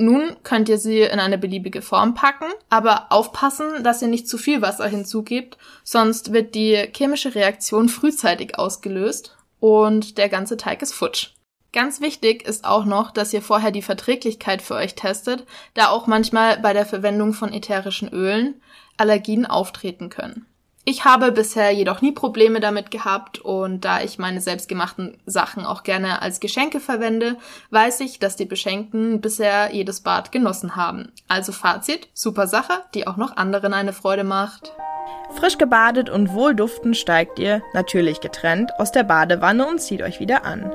Nun 0.00 0.36
könnt 0.44 0.68
ihr 0.68 0.78
sie 0.78 1.00
in 1.00 1.18
eine 1.18 1.38
beliebige 1.38 1.82
Form 1.82 2.14
packen, 2.14 2.46
aber 2.70 3.10
aufpassen, 3.10 3.82
dass 3.82 4.00
ihr 4.00 4.06
nicht 4.06 4.28
zu 4.28 4.38
viel 4.38 4.62
Wasser 4.62 4.86
hinzugebt, 4.86 5.58
sonst 5.82 6.32
wird 6.32 6.54
die 6.54 6.88
chemische 6.94 7.34
Reaktion 7.34 7.88
frühzeitig 7.88 8.56
ausgelöst 8.56 9.36
und 9.58 10.16
der 10.16 10.28
ganze 10.28 10.56
Teig 10.56 10.82
ist 10.82 10.92
futsch. 10.94 11.30
Ganz 11.72 12.00
wichtig 12.00 12.44
ist 12.44 12.64
auch 12.64 12.84
noch, 12.84 13.10
dass 13.10 13.34
ihr 13.34 13.42
vorher 13.42 13.72
die 13.72 13.82
Verträglichkeit 13.82 14.62
für 14.62 14.76
euch 14.76 14.94
testet, 14.94 15.44
da 15.74 15.88
auch 15.88 16.06
manchmal 16.06 16.58
bei 16.60 16.72
der 16.72 16.86
Verwendung 16.86 17.32
von 17.32 17.52
ätherischen 17.52 18.08
Ölen 18.08 18.62
Allergien 18.98 19.46
auftreten 19.46 20.10
können. 20.10 20.46
Ich 20.90 21.04
habe 21.04 21.32
bisher 21.32 21.70
jedoch 21.70 22.00
nie 22.00 22.12
Probleme 22.12 22.60
damit 22.60 22.90
gehabt 22.90 23.40
und 23.40 23.84
da 23.84 24.00
ich 24.00 24.18
meine 24.18 24.40
selbstgemachten 24.40 25.18
Sachen 25.26 25.66
auch 25.66 25.82
gerne 25.82 26.22
als 26.22 26.40
Geschenke 26.40 26.80
verwende, 26.80 27.36
weiß 27.68 28.00
ich, 28.00 28.20
dass 28.20 28.36
die 28.36 28.46
Beschenkten 28.46 29.20
bisher 29.20 29.68
jedes 29.74 30.00
Bad 30.00 30.32
genossen 30.32 30.76
haben. 30.76 31.12
Also 31.28 31.52
Fazit, 31.52 32.08
super 32.14 32.46
Sache, 32.46 32.72
die 32.94 33.06
auch 33.06 33.18
noch 33.18 33.36
anderen 33.36 33.74
eine 33.74 33.92
Freude 33.92 34.24
macht. 34.24 34.72
Frisch 35.36 35.58
gebadet 35.58 36.08
und 36.08 36.32
wohlduftend 36.32 36.96
steigt 36.96 37.38
ihr, 37.38 37.60
natürlich 37.74 38.22
getrennt, 38.22 38.70
aus 38.78 38.90
der 38.90 39.02
Badewanne 39.02 39.66
und 39.66 39.82
zieht 39.82 40.00
euch 40.00 40.20
wieder 40.20 40.46
an. 40.46 40.72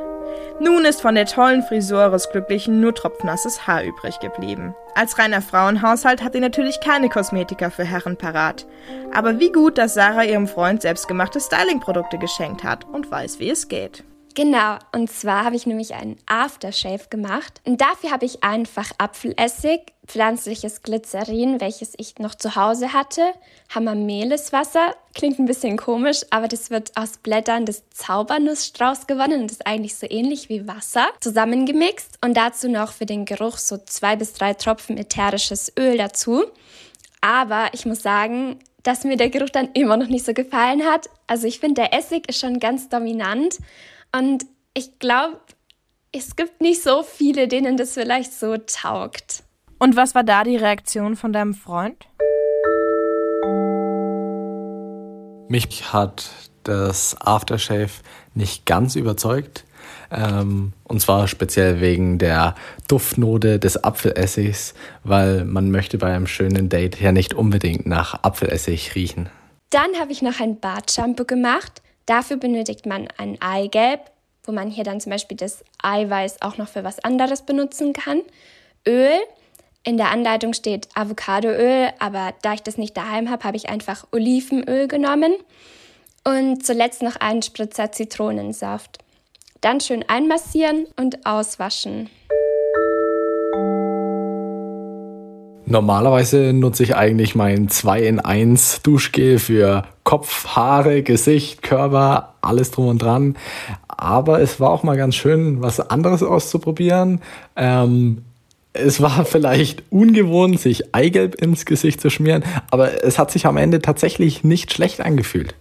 Nun 0.60 0.86
ist 0.86 1.02
von 1.02 1.16
der 1.16 1.26
tollen 1.26 1.64
Frisur 1.64 2.00
eures 2.00 2.30
Glücklichen 2.30 2.80
nur 2.80 2.94
tropfnasses 2.94 3.68
Haar 3.68 3.84
übrig 3.84 4.20
geblieben. 4.20 4.76
Als 4.96 5.18
reiner 5.18 5.42
Frauenhaushalt 5.42 6.24
hat 6.24 6.36
ihr 6.36 6.42
natürlich 6.42 6.80
keine 6.80 7.10
Kosmetika 7.10 7.70
für 7.70 7.84
Herren 7.84 8.18
parat. 8.18 8.66
Aber 9.14 9.40
wie 9.40 9.52
gut, 9.52 9.78
dass 9.78 9.96
Sarah 9.96 10.24
ihrem 10.24 10.48
Freund 10.48 10.82
selbstgemachte 10.82 11.40
Stylingprodukte 11.40 12.18
geschenkt 12.18 12.64
hat 12.64 12.86
und 12.86 13.10
weiß, 13.10 13.40
wie 13.40 13.50
es 13.50 13.68
geht. 13.68 14.04
Genau, 14.36 14.78
und 14.92 15.12
zwar 15.12 15.44
habe 15.44 15.56
ich 15.56 15.68
nämlich 15.68 15.94
einen 15.94 16.18
Aftershave 16.26 17.08
gemacht. 17.10 17.62
Und 17.66 17.82
dafür 17.82 18.12
habe 18.12 18.26
ich 18.26 18.44
einfach 18.44 18.92
Apfelessig, 18.98 19.94
pflanzliches 20.08 20.82
Glycerin, 20.82 21.62
welches 21.62 21.94
ich 21.98 22.18
noch 22.18 22.34
zu 22.34 22.56
Hause 22.56 22.94
hatte, 22.94 23.22
Hammermehleswasser, 23.74 24.96
klingt 25.14 25.40
ein 25.40 25.46
bisschen 25.46 25.78
komisch, 25.78 26.22
aber 26.32 26.48
das 26.48 26.72
wird 26.72 26.98
aus 26.98 27.18
Blättern 27.18 27.66
des 27.66 27.84
Zaubernussstrauß 27.92 29.06
gewonnen 29.06 29.44
und 29.44 29.52
ist 29.52 29.68
eigentlich 29.68 29.96
so 29.96 30.08
ähnlich 30.10 30.50
wie 30.50 30.68
Wasser, 30.68 31.08
zusammengemixt 31.20 32.18
und 32.24 32.36
dazu 32.36 32.70
noch 32.70 32.92
für 32.92 33.06
den 33.06 33.26
Geruch 33.26 33.58
so 33.58 33.78
zwei 33.78 34.16
bis 34.16 34.34
drei 34.34 34.56
Tropfen 34.56 34.98
ätherisches 34.98 35.72
Öl 35.78 35.98
dazu. 35.98 36.44
Aber 37.22 37.68
ich 37.74 37.86
muss 37.86 38.02
sagen, 38.02 38.60
dass 38.82 39.06
mir 39.06 39.16
der 39.16 39.30
Geruch 39.30 39.50
dann 39.50 39.70
immer 39.74 39.96
noch 39.96 40.08
nicht 40.08 40.26
so 40.26 40.34
gefallen 40.34 40.84
hat. 40.84 41.10
Also 41.28 41.48
ich 41.48 41.60
finde, 41.60 41.82
der 41.82 41.94
Essig 41.94 42.28
ist 42.28 42.40
schon 42.40 42.60
ganz 42.60 42.90
dominant 42.90 43.60
und 44.16 44.46
ich 44.74 45.00
glaube, 45.00 45.40
es 46.12 46.36
gibt 46.36 46.62
nicht 46.62 46.82
so 46.82 47.04
viele, 47.04 47.48
denen 47.48 47.78
das 47.78 47.94
vielleicht 47.94 48.34
so 48.34 48.58
taugt. 48.58 49.44
Und 49.80 49.96
was 49.96 50.16
war 50.16 50.24
da 50.24 50.44
die 50.44 50.56
Reaktion 50.56 51.16
von 51.16 51.34
deinem 51.34 51.54
Freund? 51.54 51.98
Mich 55.50 55.92
hat 55.92 56.30
das 56.64 57.20
Aftershave 57.20 57.92
nicht 58.34 58.66
ganz 58.66 58.96
überzeugt. 58.96 59.66
Ähm, 60.10 60.74
und 60.86 61.02
zwar 61.02 61.28
speziell 61.28 61.82
wegen 61.82 62.18
der 62.18 62.56
Duftnote 62.88 63.60
des 63.60 63.84
Apfelessigs, 63.84 64.74
weil 65.04 65.44
man 65.44 65.72
möchte 65.72 65.98
bei 65.98 66.16
einem 66.16 66.28
schönen 66.28 66.70
Date 66.70 67.02
ja 67.02 67.12
nicht 67.12 67.34
unbedingt 67.34 67.86
nach 67.86 68.24
Apfelessig 68.24 68.96
riechen. 68.96 69.30
Dann 69.72 70.00
habe 70.00 70.12
ich 70.12 70.22
noch 70.22 70.40
ein 70.40 70.60
Bartshampoo 70.60 71.26
gemacht. 71.26 71.83
Dafür 72.06 72.38
benötigt 72.38 72.86
man 72.86 73.08
ein 73.18 73.42
Eigelb, 73.42 74.12
wo 74.44 74.52
man 74.52 74.70
hier 74.70 74.84
dann 74.84 75.00
zum 75.00 75.12
Beispiel 75.12 75.38
das 75.38 75.64
Eiweiß 75.82 76.42
auch 76.42 76.58
noch 76.58 76.68
für 76.68 76.84
was 76.84 77.00
anderes 77.00 77.44
benutzen 77.44 77.94
kann. 77.94 78.22
Öl. 78.88 79.20
In 79.86 79.98
der 79.98 80.12
Anleitung 80.12 80.54
steht 80.54 80.88
Avocadoöl, 80.96 81.90
aber 82.00 82.34
da 82.42 82.54
ich 82.54 82.64
das 82.64 82.78
nicht 82.78 82.96
daheim 82.96 83.30
habe, 83.30 83.44
habe 83.44 83.58
ich 83.58 83.68
einfach 83.68 84.08
Olivenöl 84.12 84.88
genommen. 84.88 85.34
Und 86.24 86.66
zuletzt 86.66 87.02
noch 87.02 87.18
einen 87.18 87.42
Spritzer 87.42 87.92
Zitronensaft. 87.92 89.00
Dann 89.60 89.82
schön 89.82 90.08
einmassieren 90.08 90.88
und 90.96 91.26
auswaschen. 91.26 92.10
Normalerweise 95.66 96.52
nutze 96.52 96.84
ich 96.84 96.96
eigentlich 96.96 97.36
mein 97.36 97.70
2 97.70 98.02
in 98.02 98.20
1 98.20 98.82
Duschgel 98.84 99.40
für 99.40 99.84
Kopf, 100.04 100.48
Haare, 100.56 101.04
Gesicht, 101.04 101.64
Körper, 101.64 102.36
alles 102.42 102.72
drum 102.72 102.88
und 102.88 103.02
dran. 103.02 103.38
Aber 103.88 104.42
es 104.42 104.60
war 104.60 104.72
auch 104.72 104.84
mal 104.84 104.98
ganz 104.98 105.16
schön, 105.16 105.62
was 105.62 105.80
anderes 105.80 106.22
auszuprobieren. 106.22 107.22
Ähm, 107.56 108.26
es 108.74 109.02
war 109.02 109.24
vielleicht 109.26 109.84
ungewohnt, 109.90 110.60
sich 110.60 110.94
Eigelb 110.94 111.36
ins 111.36 111.66
Gesicht 111.66 112.02
zu 112.02 112.10
schmieren, 112.10 112.44
aber 112.70 113.04
es 113.04 113.18
hat 113.18 113.32
sich 113.32 113.46
am 113.46 113.58
Ende 113.58 113.82
tatsächlich 113.82 114.44
nicht 114.44 114.74
schlecht 114.74 115.00
angefühlt. 115.00 115.56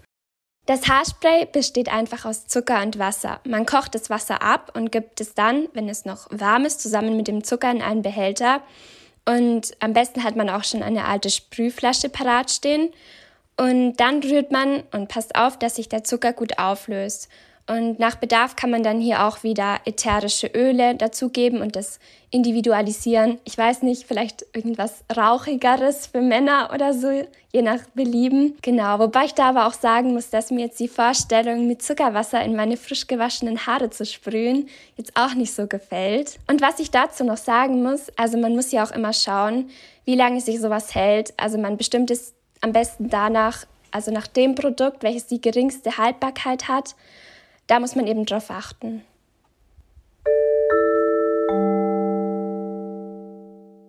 Das 0.67 0.89
Haarspray 0.89 1.49
besteht 1.53 1.93
einfach 1.93 2.25
aus 2.25 2.47
Zucker 2.47 2.83
und 2.83 2.99
Wasser. 2.99 3.41
Man 3.45 3.67
kocht 3.67 3.97
das 3.97 4.11
Wasser 4.11 4.43
ab 4.43 4.73
und 4.77 4.93
gibt 4.93 5.21
es 5.21 5.35
dann, 5.35 5.67
wenn 5.75 5.89
es 5.89 6.05
noch 6.05 6.29
warm 6.31 6.65
ist, 6.65 6.81
zusammen 6.81 7.17
mit 7.17 7.27
dem 7.27 7.43
Zucker 7.43 7.71
in 7.71 7.83
einen 7.83 8.03
Behälter. 8.03 8.61
Und 9.25 9.73
am 9.81 9.93
besten 9.93 10.25
hat 10.25 10.37
man 10.37 10.51
auch 10.51 10.65
schon 10.65 10.83
eine 10.83 11.05
alte 11.05 11.31
Sprühflasche 11.31 12.09
parat 12.09 12.51
stehen. 12.51 12.93
Und 13.57 13.97
dann 13.97 14.23
rührt 14.23 14.51
man 14.51 14.83
und 14.93 15.09
passt 15.09 15.37
auf, 15.37 15.59
dass 15.59 15.77
sich 15.77 15.89
der 15.89 16.05
Zucker 16.05 16.33
gut 16.33 16.59
auflöst. 16.59 17.29
Und 17.69 18.01
nach 18.01 18.17
Bedarf 18.17 18.57
kann 18.57 18.71
man 18.71 18.83
dann 18.83 19.01
hier 19.01 19.25
auch 19.25 19.45
wieder 19.45 19.81
ätherische 19.85 20.49
Öle 20.49 20.97
dazugeben 20.97 21.61
und 21.61 21.77
das 21.77 22.01
individualisieren. 22.31 23.39
Ich 23.45 23.57
weiß 23.57 23.83
nicht, 23.83 24.05
vielleicht 24.05 24.45
irgendwas 24.53 25.05
Rauchigeres 25.17 26.09
für 26.09 26.23
Männer 26.23 26.71
oder 26.75 26.93
so, 26.93 27.25
je 27.53 27.63
nach 27.63 27.81
Belieben. 27.95 28.57
Genau, 28.63 28.99
wobei 28.99 29.27
ich 29.27 29.35
da 29.35 29.51
aber 29.51 29.67
auch 29.67 29.75
sagen 29.75 30.13
muss, 30.13 30.31
dass 30.31 30.51
mir 30.51 30.65
jetzt 30.65 30.81
die 30.81 30.89
Vorstellung, 30.89 31.69
mit 31.69 31.83
Zuckerwasser 31.83 32.43
in 32.43 32.57
meine 32.57 32.77
frisch 32.77 33.07
gewaschenen 33.07 33.65
Haare 33.67 33.91
zu 33.91 34.05
sprühen, 34.05 34.69
jetzt 34.97 35.13
auch 35.15 35.35
nicht 35.35 35.55
so 35.55 35.69
gefällt. 35.69 36.39
Und 36.49 36.63
was 36.63 36.81
ich 36.81 36.91
dazu 36.91 37.23
noch 37.23 37.37
sagen 37.37 37.83
muss, 37.83 38.11
also 38.17 38.39
man 38.39 38.57
muss 38.57 38.73
ja 38.73 38.85
auch 38.85 38.91
immer 38.91 39.13
schauen, 39.13 39.71
wie 40.05 40.17
lange 40.17 40.41
sich 40.41 40.61
sowas 40.61 40.97
hält. 40.97 41.33
Also 41.37 41.59
man 41.59 41.77
bestimmt 41.77 42.11
es 42.11 42.35
am 42.61 42.73
besten 42.73 43.09
danach, 43.09 43.67
also 43.93 44.11
nach 44.11 44.27
dem 44.27 44.57
Produkt, 44.57 45.05
welches 45.05 45.27
die 45.27 45.41
geringste 45.41 45.97
Haltbarkeit 45.97 46.67
hat 46.67 46.97
da 47.73 47.81
muss 47.81 47.97
man 47.97 48.07
eben 48.07 48.27
drauf 48.27 48.51
achten. 48.51 49.01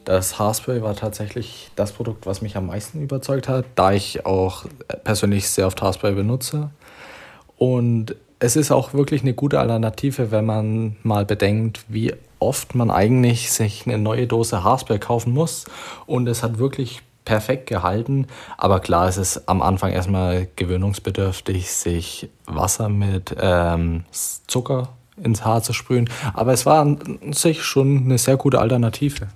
Das 0.05 0.39
Haarspray 0.39 0.81
war 0.81 0.95
tatsächlich 0.95 1.69
das 1.75 1.91
Produkt, 1.91 2.25
was 2.25 2.41
mich 2.41 2.55
am 2.55 2.67
meisten 2.67 3.01
überzeugt 3.01 3.49
hat, 3.49 3.65
da 3.75 3.91
ich 3.91 4.25
auch 4.25 4.63
persönlich 5.03 5.49
sehr 5.49 5.67
oft 5.67 5.81
Haarspray 5.81 6.13
benutze. 6.13 6.69
Und 7.57 8.15
es 8.39 8.55
ist 8.55 8.71
auch 8.71 8.93
wirklich 8.93 9.21
eine 9.21 9.33
gute 9.33 9.59
Alternative, 9.59 10.31
wenn 10.31 10.45
man 10.45 10.95
mal 11.03 11.25
bedenkt, 11.25 11.83
wie 11.89 12.13
oft 12.39 12.75
man 12.75 12.89
eigentlich 12.89 13.51
sich 13.51 13.85
eine 13.85 13.97
neue 13.97 14.27
Dose 14.27 14.63
Haarspray 14.63 14.99
kaufen 14.99 15.33
muss. 15.33 15.65
Und 16.05 16.27
es 16.27 16.41
hat 16.41 16.57
wirklich 16.57 17.01
perfekt 17.25 17.67
gehalten. 17.67 18.27
Aber 18.57 18.79
klar, 18.79 19.07
es 19.07 19.17
ist 19.17 19.47
am 19.49 19.61
Anfang 19.61 19.91
erstmal 19.91 20.47
gewöhnungsbedürftig, 20.55 21.71
sich 21.71 22.29
Wasser 22.45 22.89
mit 22.89 23.35
ähm, 23.39 24.05
Zucker 24.47 24.89
ins 25.21 25.45
Haar 25.45 25.61
zu 25.61 25.73
sprühen. 25.73 26.09
Aber 26.33 26.53
es 26.53 26.65
war 26.65 26.81
an 26.81 27.19
sich 27.31 27.63
schon 27.63 28.05
eine 28.05 28.17
sehr 28.17 28.37
gute 28.37 28.59
Alternative. 28.59 29.27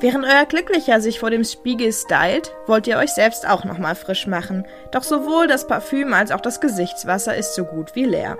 Während 0.00 0.26
euer 0.26 0.44
Glücklicher 0.44 1.00
sich 1.00 1.18
vor 1.18 1.30
dem 1.30 1.44
Spiegel 1.44 1.90
stylt, 1.90 2.52
wollt 2.66 2.86
ihr 2.86 2.98
euch 2.98 3.12
selbst 3.12 3.48
auch 3.48 3.64
nochmal 3.64 3.94
frisch 3.94 4.26
machen. 4.26 4.66
Doch 4.92 5.02
sowohl 5.02 5.46
das 5.46 5.66
Parfüm 5.66 6.12
als 6.12 6.30
auch 6.30 6.42
das 6.42 6.60
Gesichtswasser 6.60 7.34
ist 7.34 7.54
so 7.54 7.64
gut 7.64 7.94
wie 7.94 8.04
leer. 8.04 8.36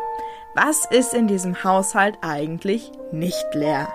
Was 0.55 0.85
ist 0.91 1.15
in 1.15 1.27
diesem 1.27 1.65
Haushalt 1.65 2.17
eigentlich 2.21 2.93
nicht 3.13 3.47
leer? 3.55 3.89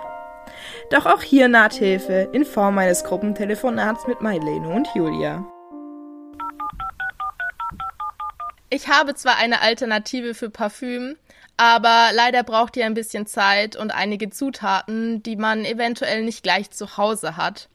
Doch 0.90 1.06
auch 1.06 1.22
hier 1.22 1.48
naht 1.48 1.74
Hilfe 1.74 2.28
in 2.32 2.44
Form 2.44 2.78
eines 2.78 3.04
Gruppentelefonats 3.04 4.06
mit 4.06 4.20
Mailene 4.20 4.68
und 4.68 4.88
Julia. 4.94 5.44
Ich 8.70 8.88
habe 8.88 9.14
zwar 9.14 9.36
eine 9.36 9.62
Alternative 9.62 10.34
für 10.34 10.48
Parfüm, 10.48 11.16
aber 11.56 12.10
leider 12.14 12.42
braucht 12.42 12.76
ihr 12.76 12.86
ein 12.86 12.94
bisschen 12.94 13.26
Zeit 13.26 13.76
und 13.76 13.90
einige 13.90 14.30
Zutaten, 14.30 15.22
die 15.22 15.36
man 15.36 15.64
eventuell 15.64 16.24
nicht 16.24 16.42
gleich 16.42 16.70
zu 16.70 16.96
Hause 16.96 17.36
hat. 17.36 17.68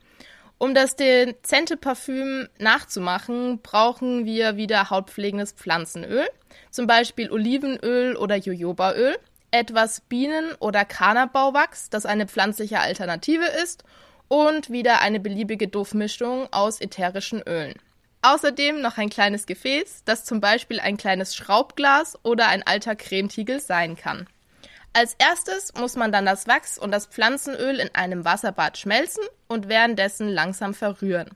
Um 0.57 0.73
das 0.73 0.95
dezente 0.95 1.75
Parfüm 1.75 2.47
nachzumachen, 2.57 3.59
brauchen 3.61 4.23
wir 4.23 4.55
wieder 4.55 4.89
hautpflegendes 4.89 5.51
Pflanzenöl, 5.51 6.25
zum 6.71 6.87
Beispiel 6.87 7.29
Olivenöl 7.29 8.15
oder 8.15 8.37
Jojobaöl 8.37 9.17
etwas 9.55 10.01
Bienen- 10.01 10.53
oder 10.59 10.83
Kanabauwachs, 10.85 11.89
das 11.89 12.05
eine 12.05 12.27
pflanzliche 12.27 12.79
Alternative 12.79 13.45
ist, 13.63 13.83
und 14.27 14.69
wieder 14.69 15.01
eine 15.01 15.19
beliebige 15.19 15.67
Duftmischung 15.67 16.51
aus 16.51 16.81
ätherischen 16.81 17.41
Ölen. 17.41 17.75
Außerdem 18.21 18.81
noch 18.81 18.97
ein 18.97 19.09
kleines 19.09 19.45
Gefäß, 19.45 20.01
das 20.03 20.25
zum 20.25 20.41
Beispiel 20.41 20.79
ein 20.79 20.97
kleines 20.97 21.35
Schraubglas 21.35 22.17
oder 22.23 22.47
ein 22.47 22.65
alter 22.65 22.95
Cremetiegel 22.95 23.59
sein 23.59 23.95
kann. 23.95 24.27
Als 24.93 25.15
erstes 25.19 25.73
muss 25.75 25.95
man 25.95 26.11
dann 26.11 26.25
das 26.25 26.47
Wachs 26.47 26.79
und 26.79 26.91
das 26.91 27.05
Pflanzenöl 27.05 27.79
in 27.79 27.93
einem 27.93 28.25
Wasserbad 28.25 28.77
schmelzen 28.77 29.23
und 29.47 29.69
währenddessen 29.69 30.27
langsam 30.27 30.73
verrühren. 30.73 31.29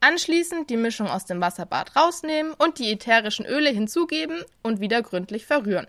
Anschließend 0.00 0.70
die 0.70 0.76
Mischung 0.76 1.08
aus 1.08 1.26
dem 1.26 1.40
Wasserbad 1.40 1.94
rausnehmen 1.94 2.52
und 2.54 2.78
die 2.78 2.90
ätherischen 2.90 3.46
Öle 3.46 3.70
hinzugeben 3.70 4.44
und 4.62 4.80
wieder 4.80 5.02
gründlich 5.02 5.44
verrühren. 5.44 5.86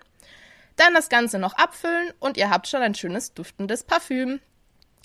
Dann 0.76 0.94
das 0.94 1.10
Ganze 1.10 1.40
noch 1.40 1.54
abfüllen 1.54 2.12
und 2.20 2.38
ihr 2.38 2.50
habt 2.50 2.68
schon 2.68 2.82
ein 2.82 2.96
schönes 2.96 3.34
duftendes 3.34 3.84
Parfüm. 3.84 4.40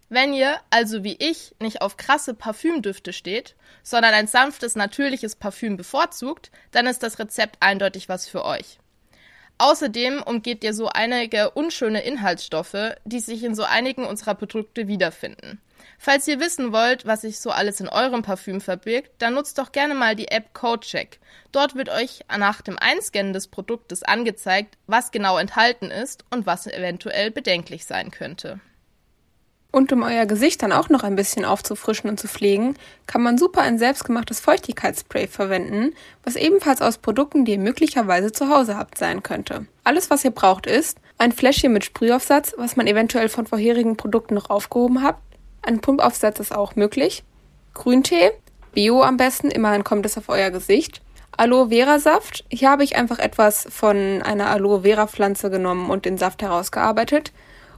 Wenn 0.08 0.32
ihr, 0.32 0.56
also 0.70 1.04
wie 1.04 1.16
ich, 1.20 1.54
nicht 1.60 1.82
auf 1.82 1.96
krasse 1.96 2.34
Parfümdüfte 2.34 3.12
steht, 3.12 3.54
sondern 3.84 4.12
ein 4.12 4.26
sanftes, 4.26 4.74
natürliches 4.74 5.36
Parfüm 5.36 5.76
bevorzugt, 5.76 6.50
dann 6.72 6.86
ist 6.86 7.04
das 7.04 7.20
Rezept 7.20 7.58
eindeutig 7.60 8.08
was 8.08 8.28
für 8.28 8.44
euch. 8.44 8.80
Außerdem 9.58 10.22
umgeht 10.22 10.64
ihr 10.64 10.74
so 10.74 10.88
einige 10.88 11.50
unschöne 11.50 12.00
Inhaltsstoffe, 12.00 12.96
die 13.04 13.20
sich 13.20 13.44
in 13.44 13.54
so 13.54 13.62
einigen 13.62 14.06
unserer 14.06 14.34
Produkte 14.34 14.88
wiederfinden. 14.88 15.60
Falls 15.98 16.26
ihr 16.28 16.40
wissen 16.40 16.72
wollt, 16.72 17.06
was 17.06 17.22
sich 17.22 17.40
so 17.40 17.50
alles 17.50 17.80
in 17.80 17.88
eurem 17.88 18.22
Parfüm 18.22 18.60
verbirgt, 18.60 19.10
dann 19.18 19.34
nutzt 19.34 19.58
doch 19.58 19.72
gerne 19.72 19.94
mal 19.94 20.16
die 20.16 20.28
App 20.28 20.54
CodeCheck. 20.54 21.18
Dort 21.52 21.74
wird 21.74 21.88
euch 21.88 22.20
nach 22.36 22.62
dem 22.62 22.78
Einscannen 22.78 23.32
des 23.32 23.48
Produktes 23.48 24.02
angezeigt, 24.02 24.78
was 24.86 25.10
genau 25.10 25.38
enthalten 25.38 25.90
ist 25.90 26.24
und 26.30 26.46
was 26.46 26.66
eventuell 26.66 27.30
bedenklich 27.30 27.84
sein 27.86 28.10
könnte. 28.10 28.60
Und 29.72 29.92
um 29.92 30.02
euer 30.02 30.26
Gesicht 30.26 30.62
dann 30.62 30.72
auch 30.72 30.88
noch 30.88 31.04
ein 31.04 31.14
bisschen 31.14 31.44
aufzufrischen 31.44 32.10
und 32.10 32.18
zu 32.18 32.26
pflegen, 32.26 32.74
kann 33.06 33.22
man 33.22 33.38
super 33.38 33.60
ein 33.60 33.78
selbstgemachtes 33.78 34.40
Feuchtigkeitsspray 34.40 35.28
verwenden, 35.28 35.94
was 36.24 36.34
ebenfalls 36.34 36.82
aus 36.82 36.98
Produkten, 36.98 37.44
die 37.44 37.52
ihr 37.52 37.58
möglicherweise 37.58 38.32
zu 38.32 38.48
Hause 38.48 38.76
habt, 38.76 38.98
sein 38.98 39.22
könnte. 39.22 39.66
Alles, 39.84 40.10
was 40.10 40.24
ihr 40.24 40.32
braucht, 40.32 40.66
ist 40.66 40.98
ein 41.18 41.32
Fläschchen 41.32 41.72
mit 41.72 41.84
Sprühaufsatz, 41.84 42.54
was 42.56 42.76
man 42.76 42.88
eventuell 42.88 43.28
von 43.28 43.46
vorherigen 43.46 43.96
Produkten 43.96 44.34
noch 44.34 44.50
aufgehoben 44.50 45.04
habt, 45.04 45.22
ein 45.62 45.80
Pumpaufsatz 45.80 46.40
ist 46.40 46.54
auch 46.54 46.76
möglich. 46.76 47.24
Grüntee, 47.74 48.32
Bio 48.72 49.02
am 49.02 49.16
besten, 49.16 49.50
immerhin 49.50 49.84
kommt 49.84 50.06
es 50.06 50.16
auf 50.16 50.28
euer 50.28 50.50
Gesicht. 50.50 51.02
Aloe 51.36 51.68
Vera 51.68 51.98
Saft. 51.98 52.44
Hier 52.50 52.70
habe 52.70 52.84
ich 52.84 52.96
einfach 52.96 53.18
etwas 53.18 53.66
von 53.70 54.22
einer 54.22 54.48
Aloe 54.48 54.82
Vera 54.82 55.06
Pflanze 55.06 55.50
genommen 55.50 55.90
und 55.90 56.04
den 56.04 56.18
Saft 56.18 56.42
herausgearbeitet. 56.42 57.32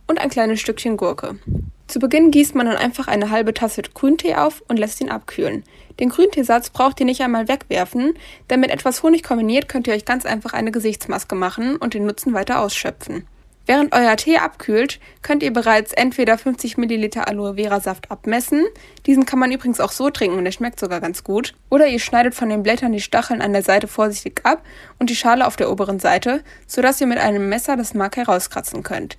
und 0.08 0.20
ein 0.20 0.30
kleines 0.30 0.60
Stückchen 0.60 0.96
Gurke. 0.96 1.38
Zu 1.86 2.00
Beginn 2.00 2.32
gießt 2.32 2.54
man 2.54 2.66
dann 2.66 2.76
einfach 2.76 3.06
eine 3.06 3.30
halbe 3.30 3.54
Tasse 3.54 3.82
Grüntee 3.82 4.34
auf 4.34 4.62
und 4.66 4.78
lässt 4.78 5.00
ihn 5.00 5.10
abkühlen. 5.10 5.62
Den 6.00 6.08
Grünteesatz 6.08 6.70
braucht 6.70 6.98
ihr 7.00 7.06
nicht 7.06 7.20
einmal 7.20 7.48
wegwerfen, 7.48 8.14
denn 8.50 8.60
mit 8.60 8.70
etwas 8.70 9.02
Honig 9.02 9.22
kombiniert 9.22 9.68
könnt 9.68 9.86
ihr 9.86 9.94
euch 9.94 10.04
ganz 10.04 10.26
einfach 10.26 10.54
eine 10.54 10.72
Gesichtsmaske 10.72 11.34
machen 11.34 11.76
und 11.76 11.94
den 11.94 12.04
Nutzen 12.04 12.34
weiter 12.34 12.60
ausschöpfen. 12.60 13.26
Während 13.64 13.94
euer 13.94 14.16
Tee 14.16 14.38
abkühlt, 14.38 14.98
könnt 15.22 15.42
ihr 15.42 15.52
bereits 15.52 15.92
entweder 15.92 16.36
50 16.36 16.78
ml 16.78 17.10
Aloe 17.18 17.54
Vera 17.54 17.78
Saft 17.78 18.10
abmessen, 18.10 18.64
diesen 19.06 19.24
kann 19.24 19.38
man 19.38 19.52
übrigens 19.52 19.78
auch 19.78 19.92
so 19.92 20.10
trinken 20.10 20.36
und 20.36 20.44
der 20.44 20.52
schmeckt 20.52 20.80
sogar 20.80 21.00
ganz 21.00 21.22
gut, 21.22 21.54
oder 21.70 21.86
ihr 21.86 22.00
schneidet 22.00 22.34
von 22.34 22.48
den 22.48 22.64
Blättern 22.64 22.92
die 22.92 23.00
Stacheln 23.00 23.40
an 23.40 23.52
der 23.52 23.62
Seite 23.62 23.86
vorsichtig 23.86 24.40
ab 24.44 24.62
und 24.98 25.10
die 25.10 25.16
Schale 25.16 25.46
auf 25.46 25.54
der 25.54 25.70
oberen 25.70 26.00
Seite, 26.00 26.42
sodass 26.66 27.00
ihr 27.00 27.06
mit 27.06 27.18
einem 27.18 27.48
Messer 27.48 27.76
das 27.76 27.94
Mark 27.94 28.16
herauskratzen 28.16 28.82
könnt. 28.82 29.16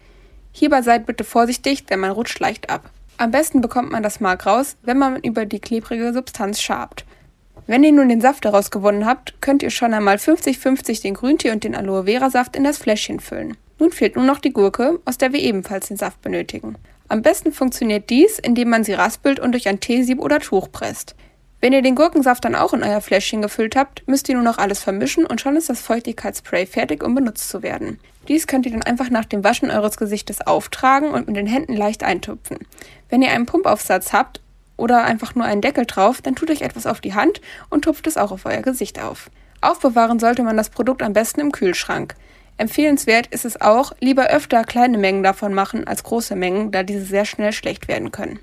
Hierbei 0.51 0.81
seid 0.81 1.05
bitte 1.05 1.23
vorsichtig, 1.23 1.85
denn 1.85 2.01
man 2.01 2.11
rutscht 2.11 2.39
leicht 2.39 2.69
ab. 2.69 2.89
Am 3.17 3.31
besten 3.31 3.61
bekommt 3.61 3.91
man 3.91 4.03
das 4.03 4.19
Mark 4.19 4.45
raus, 4.45 4.75
wenn 4.81 4.97
man 4.97 5.17
über 5.17 5.45
die 5.45 5.59
klebrige 5.59 6.11
Substanz 6.13 6.61
schabt. 6.61 7.05
Wenn 7.65 7.83
ihr 7.83 7.93
nun 7.93 8.09
den 8.09 8.19
Saft 8.19 8.43
daraus 8.43 8.71
gewonnen 8.71 9.05
habt, 9.05 9.41
könnt 9.41 9.63
ihr 9.63 9.69
schon 9.69 9.93
einmal 9.93 10.17
50-50 10.17 11.01
den 11.01 11.13
Grüntee 11.13 11.51
und 11.51 11.63
den 11.63 11.75
Aloe 11.75 12.03
Vera 12.03 12.29
Saft 12.29 12.57
in 12.57 12.65
das 12.65 12.77
Fläschchen 12.77 13.21
füllen. 13.21 13.55
Nun 13.79 13.91
fehlt 13.91 14.15
nur 14.15 14.25
noch 14.25 14.39
die 14.39 14.53
Gurke, 14.53 14.99
aus 15.05 15.17
der 15.17 15.33
wir 15.33 15.41
ebenfalls 15.41 15.87
den 15.87 15.97
Saft 15.97 16.21
benötigen. 16.21 16.75
Am 17.07 17.21
besten 17.21 17.51
funktioniert 17.51 18.09
dies, 18.09 18.39
indem 18.39 18.69
man 18.69 18.83
sie 18.83 18.93
raspelt 18.93 19.39
und 19.39 19.51
durch 19.51 19.67
ein 19.67 19.79
Teesieb 19.79 20.19
oder 20.19 20.39
Tuch 20.39 20.71
presst. 20.71 21.15
Wenn 21.63 21.71
ihr 21.71 21.81
den 21.81 21.95
Gurkensaft 21.95 22.43
dann 22.43 22.55
auch 22.55 22.73
in 22.73 22.83
euer 22.83 22.99
Fläschchen 22.99 23.41
gefüllt 23.41 23.77
habt, 23.77 24.05
müsst 24.05 24.27
ihr 24.27 24.35
nur 24.35 24.43
noch 24.43 24.57
alles 24.57 24.83
vermischen 24.83 25.25
und 25.25 25.39
schon 25.39 25.55
ist 25.55 25.69
das 25.69 25.79
Feuchtigkeitsspray 25.79 26.65
fertig, 26.65 27.03
um 27.03 27.15
benutzt 27.15 27.47
zu 27.47 27.63
werden. 27.63 27.99
Dies 28.27 28.47
könnt 28.47 28.65
ihr 28.65 28.73
dann 28.73 28.83
einfach 28.83 29.09
nach 29.09 29.25
dem 29.25 29.45
Waschen 29.45 29.71
eures 29.71 29.95
Gesichtes 29.95 30.41
auftragen 30.41 31.11
und 31.11 31.27
mit 31.27 31.37
den 31.37 31.47
Händen 31.47 31.75
leicht 31.75 32.03
eintupfen. 32.03 32.57
Wenn 33.09 33.21
ihr 33.21 33.31
einen 33.31 33.45
Pumpaufsatz 33.45 34.11
habt 34.11 34.41
oder 34.75 35.05
einfach 35.05 35.35
nur 35.35 35.45
einen 35.45 35.61
Deckel 35.61 35.85
drauf, 35.85 36.21
dann 36.21 36.35
tut 36.35 36.51
euch 36.51 36.63
etwas 36.63 36.85
auf 36.85 36.99
die 36.99 37.13
Hand 37.13 37.39
und 37.69 37.83
tupft 37.85 38.07
es 38.07 38.17
auch 38.17 38.31
auf 38.31 38.45
euer 38.45 38.61
Gesicht 38.61 39.01
auf. 39.01 39.29
Aufbewahren 39.61 40.19
sollte 40.19 40.43
man 40.43 40.57
das 40.57 40.69
Produkt 40.69 41.01
am 41.01 41.13
besten 41.13 41.39
im 41.39 41.53
Kühlschrank. 41.53 42.15
Empfehlenswert 42.57 43.27
ist 43.27 43.45
es 43.45 43.59
auch, 43.59 43.93
lieber 43.99 44.27
öfter 44.27 44.63
kleine 44.63 44.97
Mengen 44.97 45.23
davon 45.23 45.53
machen 45.53 45.87
als 45.87 46.03
große 46.03 46.35
Mengen, 46.35 46.71
da 46.71 46.83
diese 46.83 47.05
sehr 47.05 47.25
schnell 47.25 47.51
schlecht 47.51 47.87
werden 47.87 48.11
können. 48.11 48.39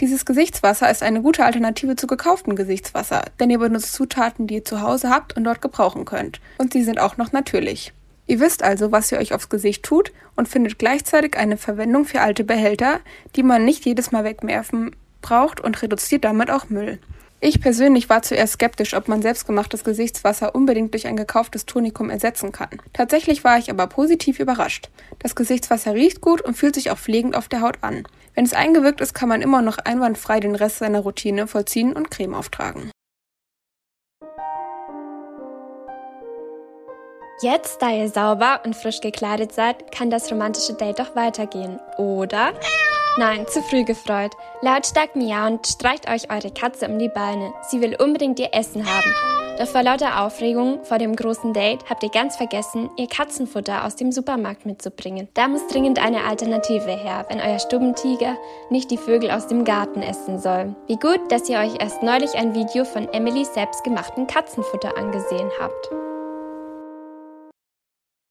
Dieses 0.00 0.24
Gesichtswasser 0.24 0.90
ist 0.90 1.02
eine 1.02 1.22
gute 1.22 1.44
Alternative 1.44 1.94
zu 1.96 2.06
gekauftem 2.06 2.56
Gesichtswasser, 2.56 3.24
denn 3.38 3.48
ihr 3.48 3.60
benutzt 3.60 3.92
Zutaten, 3.94 4.46
die 4.46 4.56
ihr 4.56 4.64
zu 4.64 4.82
Hause 4.82 5.08
habt 5.08 5.36
und 5.36 5.44
dort 5.44 5.62
gebrauchen 5.62 6.04
könnt. 6.04 6.40
Und 6.58 6.72
sie 6.72 6.82
sind 6.82 6.98
auch 6.98 7.16
noch 7.16 7.32
natürlich. 7.32 7.92
Ihr 8.26 8.40
wisst 8.40 8.62
also, 8.62 8.90
was 8.90 9.12
ihr 9.12 9.18
euch 9.18 9.34
aufs 9.34 9.48
Gesicht 9.48 9.84
tut 9.84 10.12
und 10.34 10.48
findet 10.48 10.78
gleichzeitig 10.78 11.36
eine 11.36 11.56
Verwendung 11.56 12.04
für 12.06 12.22
alte 12.22 12.42
Behälter, 12.42 13.00
die 13.36 13.42
man 13.42 13.64
nicht 13.64 13.84
jedes 13.84 14.12
Mal 14.12 14.24
wegwerfen 14.24 14.96
braucht 15.22 15.60
und 15.60 15.80
reduziert 15.80 16.24
damit 16.24 16.50
auch 16.50 16.68
Müll. 16.68 16.98
Ich 17.46 17.60
persönlich 17.60 18.08
war 18.08 18.22
zuerst 18.22 18.54
skeptisch, 18.54 18.94
ob 18.94 19.06
man 19.06 19.20
selbstgemachtes 19.20 19.84
Gesichtswasser 19.84 20.54
unbedingt 20.54 20.94
durch 20.94 21.06
ein 21.06 21.14
gekauftes 21.14 21.66
Tonikum 21.66 22.08
ersetzen 22.08 22.52
kann. 22.52 22.70
Tatsächlich 22.94 23.44
war 23.44 23.58
ich 23.58 23.68
aber 23.68 23.86
positiv 23.86 24.40
überrascht. 24.40 24.88
Das 25.18 25.34
Gesichtswasser 25.34 25.92
riecht 25.92 26.22
gut 26.22 26.40
und 26.40 26.54
fühlt 26.56 26.74
sich 26.74 26.90
auch 26.90 26.96
pflegend 26.96 27.36
auf 27.36 27.48
der 27.48 27.60
Haut 27.60 27.76
an. 27.82 28.08
Wenn 28.34 28.46
es 28.46 28.54
eingewirkt 28.54 29.02
ist, 29.02 29.12
kann 29.12 29.28
man 29.28 29.42
immer 29.42 29.60
noch 29.60 29.76
einwandfrei 29.76 30.40
den 30.40 30.54
Rest 30.54 30.78
seiner 30.78 31.00
Routine 31.00 31.46
vollziehen 31.46 31.92
und 31.92 32.10
Creme 32.10 32.32
auftragen. 32.32 32.90
Jetzt, 37.42 37.82
da 37.82 37.90
ihr 37.90 38.08
sauber 38.08 38.62
und 38.64 38.74
frisch 38.74 39.02
gekleidet 39.02 39.52
seid, 39.52 39.92
kann 39.92 40.08
das 40.08 40.32
romantische 40.32 40.72
Date 40.72 40.98
doch 40.98 41.14
weitergehen, 41.14 41.78
oder? 41.98 42.54
Nein, 43.16 43.46
zu 43.46 43.62
früh 43.62 43.84
gefreut. 43.84 44.32
Lautstark 44.60 45.14
miauend 45.14 45.66
streicht 45.66 46.10
euch 46.10 46.32
eure 46.32 46.50
Katze 46.50 46.88
um 46.88 46.98
die 46.98 47.08
Beine. 47.08 47.52
Sie 47.70 47.80
will 47.80 47.96
unbedingt 48.00 48.40
ihr 48.40 48.52
Essen 48.52 48.84
haben. 48.84 49.14
Doch 49.56 49.68
vor 49.68 49.84
lauter 49.84 50.20
Aufregung 50.20 50.82
vor 50.82 50.98
dem 50.98 51.14
großen 51.14 51.52
Date 51.52 51.88
habt 51.88 52.02
ihr 52.02 52.08
ganz 52.08 52.34
vergessen, 52.34 52.90
ihr 52.96 53.06
Katzenfutter 53.06 53.84
aus 53.84 53.94
dem 53.94 54.10
Supermarkt 54.10 54.66
mitzubringen. 54.66 55.28
Da 55.34 55.46
muss 55.46 55.64
dringend 55.68 56.04
eine 56.04 56.24
Alternative 56.24 56.90
her, 56.90 57.24
wenn 57.28 57.40
euer 57.40 57.60
Stubentiger 57.60 58.36
nicht 58.68 58.90
die 58.90 58.98
Vögel 58.98 59.30
aus 59.30 59.46
dem 59.46 59.64
Garten 59.64 60.02
essen 60.02 60.40
soll. 60.40 60.74
Wie 60.88 60.96
gut, 60.96 61.20
dass 61.30 61.48
ihr 61.48 61.58
euch 61.58 61.80
erst 61.80 62.02
neulich 62.02 62.34
ein 62.34 62.52
Video 62.56 62.84
von 62.84 63.08
Emily 63.12 63.44
selbstgemachten 63.44 64.26
Katzenfutter 64.26 64.98
angesehen 64.98 65.50
habt. 65.60 66.03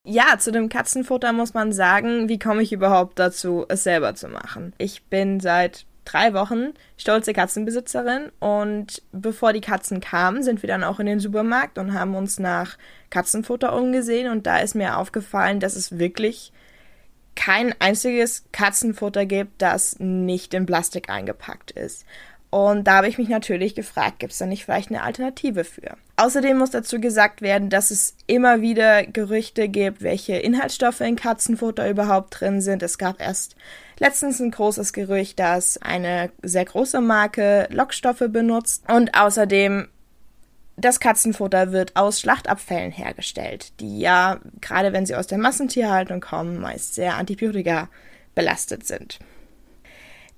Ja, 0.06 0.38
zu 0.38 0.52
dem 0.52 0.68
Katzenfutter 0.68 1.32
muss 1.32 1.54
man 1.54 1.72
sagen, 1.72 2.28
wie 2.28 2.38
komme 2.38 2.62
ich 2.62 2.74
überhaupt 2.74 3.20
dazu, 3.20 3.66
es 3.70 3.84
selber 3.84 4.16
zu 4.16 4.28
machen? 4.28 4.74
Ich 4.78 5.04
bin 5.06 5.39
seit 5.39 5.86
drei 6.04 6.34
Wochen 6.34 6.74
stolze 6.98 7.32
Katzenbesitzerin 7.32 8.30
und 8.39 9.02
bevor 9.13 9.54
die 9.54 9.62
Katzen 9.62 10.02
kamen, 10.02 10.44
sind 10.44 10.62
wir 10.62 10.68
dann 10.68 10.84
auch 10.84 11.00
in 11.00 11.06
den 11.06 11.22
Supermarkt 11.22 11.78
und 11.78 11.94
haben 11.94 12.16
uns 12.16 12.38
nach 12.38 12.78
Katzenfutter 13.12 13.74
umgesehen 13.74 14.30
und 14.30 14.46
da 14.46 14.58
ist 14.58 14.76
mir 14.76 14.98
aufgefallen, 14.98 15.62
dass 15.62 15.78
es 15.78 15.98
wirklich 15.98 16.52
kein 17.36 17.74
einziges 17.80 18.44
Katzenfutter 18.52 19.26
gibt, 19.26 19.62
das 19.62 20.00
nicht 20.00 20.54
in 20.54 20.66
Plastik 20.66 21.10
eingepackt 21.10 21.72
ist. 21.72 22.06
Und 22.54 22.84
da 22.84 22.98
habe 22.98 23.08
ich 23.08 23.18
mich 23.18 23.30
natürlich 23.30 23.74
gefragt, 23.74 24.20
gibt 24.20 24.32
es 24.32 24.38
da 24.38 24.46
nicht 24.46 24.63
vielleicht 24.63 24.92
eine 24.92 25.02
Alternative 25.02 25.63
für? 25.63 25.98
Außerdem 26.18 26.56
muss 26.56 26.70
dazu 26.70 27.02
gesagt 27.02 27.42
werden, 27.42 27.72
dass 27.72 27.89
es 27.89 28.16
immer 28.28 28.62
wieder 28.62 29.08
Gerüchte 29.08 29.68
gibt, 29.68 30.04
welche 30.04 30.36
Inhaltsstoffe 30.36 31.02
in 31.02 31.16
Katzenfutter 31.16 31.89
überhaupt 31.89 32.39
drin 32.39 32.62
sind. 32.62 32.84
Es 32.84 33.00
gab 33.00 33.20
erst 33.20 33.56
letztens 33.98 34.39
ein 34.39 34.52
großes 34.52 34.94
Gerücht, 34.94 35.39
dass 35.39 35.82
eine 35.82 36.30
sehr 36.44 36.66
große 36.66 37.02
Marke 37.02 37.68
Lockstoffe 37.72 38.26
benutzt. 38.30 38.84
Und 38.88 39.18
außerdem, 39.20 39.88
das 40.76 41.00
Katzenfutter 41.00 41.72
wird 41.72 41.96
aus 41.96 42.20
Schlachtabfällen 42.20 42.92
hergestellt, 42.92 43.74
die 43.80 43.98
ja, 43.98 44.39
gerade 44.62 44.94
wenn 44.94 45.08
sie 45.08 45.16
aus 45.16 45.26
der 45.26 45.39
Massentierhaltung 45.39 46.22
kommen, 46.22 46.62
meist 46.62 46.94
sehr 46.94 47.16
antibiotika 47.16 47.89
belastet 48.36 48.86
sind. 48.86 49.18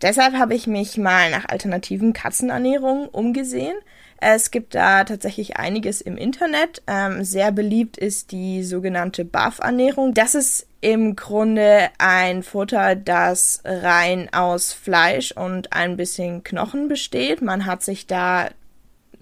Deshalb 0.01 0.33
habe 0.35 0.55
ich 0.55 0.67
mich 0.67 0.97
mal 0.97 1.31
nach 1.31 1.47
alternativen 1.47 2.13
Katzenernährungen 2.13 3.07
umgesehen. 3.07 3.75
Es 4.17 4.51
gibt 4.51 4.75
da 4.75 5.03
tatsächlich 5.03 5.57
einiges 5.57 6.01
im 6.01 6.17
Internet. 6.17 6.81
Ähm, 6.87 7.23
sehr 7.23 7.51
beliebt 7.51 7.97
ist 7.97 8.31
die 8.31 8.63
sogenannte 8.63 9.25
BAF-Ernährung. 9.25 10.13
Das 10.13 10.35
ist 10.35 10.67
im 10.81 11.15
Grunde 11.15 11.89
ein 11.97 12.43
Futter, 12.43 12.95
das 12.95 13.61
rein 13.65 14.29
aus 14.33 14.73
Fleisch 14.73 15.31
und 15.31 15.73
ein 15.73 15.97
bisschen 15.97 16.43
Knochen 16.43 16.87
besteht. 16.87 17.41
Man 17.41 17.65
hat 17.65 17.83
sich 17.83 18.07
da 18.07 18.49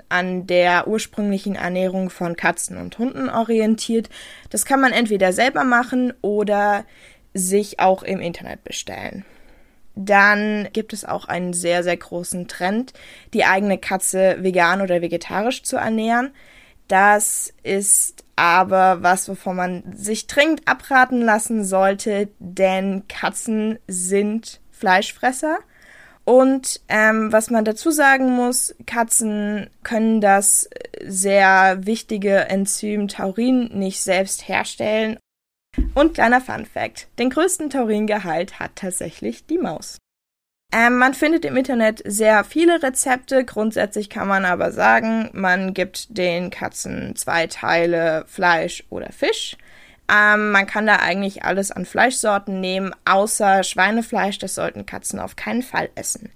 an 0.10 0.46
der 0.46 0.88
ursprünglichen 0.88 1.56
Ernährung 1.56 2.10
von 2.10 2.36
Katzen 2.36 2.78
und 2.78 2.98
Hunden 3.00 3.30
orientiert. 3.30 4.10
Das 4.50 4.66
kann 4.66 4.80
man 4.80 4.92
entweder 4.92 5.34
selber 5.34 5.64
machen 5.64 6.14
oder 6.22 6.86
sich 7.34 7.80
auch 7.80 8.04
im 8.04 8.20
Internet 8.20 8.64
bestellen. 8.64 9.26
Dann 9.96 10.70
gibt 10.74 10.94
es 10.94 11.06
auch 11.06 11.26
einen 11.26 11.54
sehr, 11.54 11.84
sehr 11.84 11.98
großen 11.98 12.48
Trend, 12.48 12.94
die 13.34 13.46
eigene 13.46 13.78
Katze 13.78 14.38
vegan 14.42 14.82
oder 14.82 15.02
vegetarisch 15.02 15.64
zu 15.64 15.78
ernähren. 15.78 16.32
Das 16.88 17.54
ist 17.64 18.24
aber 18.36 19.04
was, 19.04 19.30
wovon 19.30 19.56
man 19.56 19.84
sich 19.96 20.28
dringend 20.28 20.68
abraten 20.68 21.22
lassen 21.22 21.64
sollte, 21.64 22.30
denn 22.40 23.08
Katzen 23.08 23.80
sind 23.88 24.60
Fleischfresser. 24.72 25.60
Und 26.26 26.82
ähm, 26.88 27.32
was 27.32 27.50
man 27.50 27.66
dazu 27.66 27.92
sagen 27.92 28.32
muss, 28.32 28.74
Katzen 28.86 29.70
können 29.84 30.22
das 30.22 30.70
sehr 31.06 31.86
wichtige 31.86 32.46
Enzym 32.50 33.10
Taurin 33.10 33.70
nicht 33.74 34.02
selbst 34.02 34.48
herstellen 34.48 35.18
und 35.94 36.14
kleiner 36.14 36.42
Fun 36.42 36.66
Fact: 36.66 37.08
Den 37.20 37.30
größten 37.30 37.70
Tauringehalt 37.70 38.60
hat 38.60 38.76
tatsächlich 38.76 39.46
die 39.46 39.58
Maus. 39.58 39.98
Ähm, 40.74 40.98
man 40.98 41.14
findet 41.14 41.46
im 41.46 41.56
Internet 41.56 42.02
sehr 42.04 42.44
viele 42.44 42.82
Rezepte. 42.82 43.46
Grundsätzlich 43.46 44.10
kann 44.10 44.28
man 44.28 44.44
aber 44.44 44.72
sagen, 44.72 45.30
man 45.34 45.76
gibt 45.76 46.18
den 46.18 46.50
Katzen 46.50 47.16
zwei 47.16 47.46
Teile 47.46 48.26
Fleisch 48.28 48.84
oder 48.90 49.12
Fisch. 49.12 49.56
Ähm, 50.12 50.52
man 50.52 50.66
kann 50.66 50.88
da 50.88 50.96
eigentlich 50.96 51.44
alles 51.44 51.72
an 51.72 51.86
Fleischsorten 51.86 52.60
nehmen, 52.60 52.92
außer 53.06 53.64
Schweinefleisch. 53.64 54.40
Das 54.40 54.56
sollten 54.56 54.88
Katzen 54.88 55.20
auf 55.20 55.36
keinen 55.36 55.62
Fall 55.62 55.90
essen. 55.94 56.32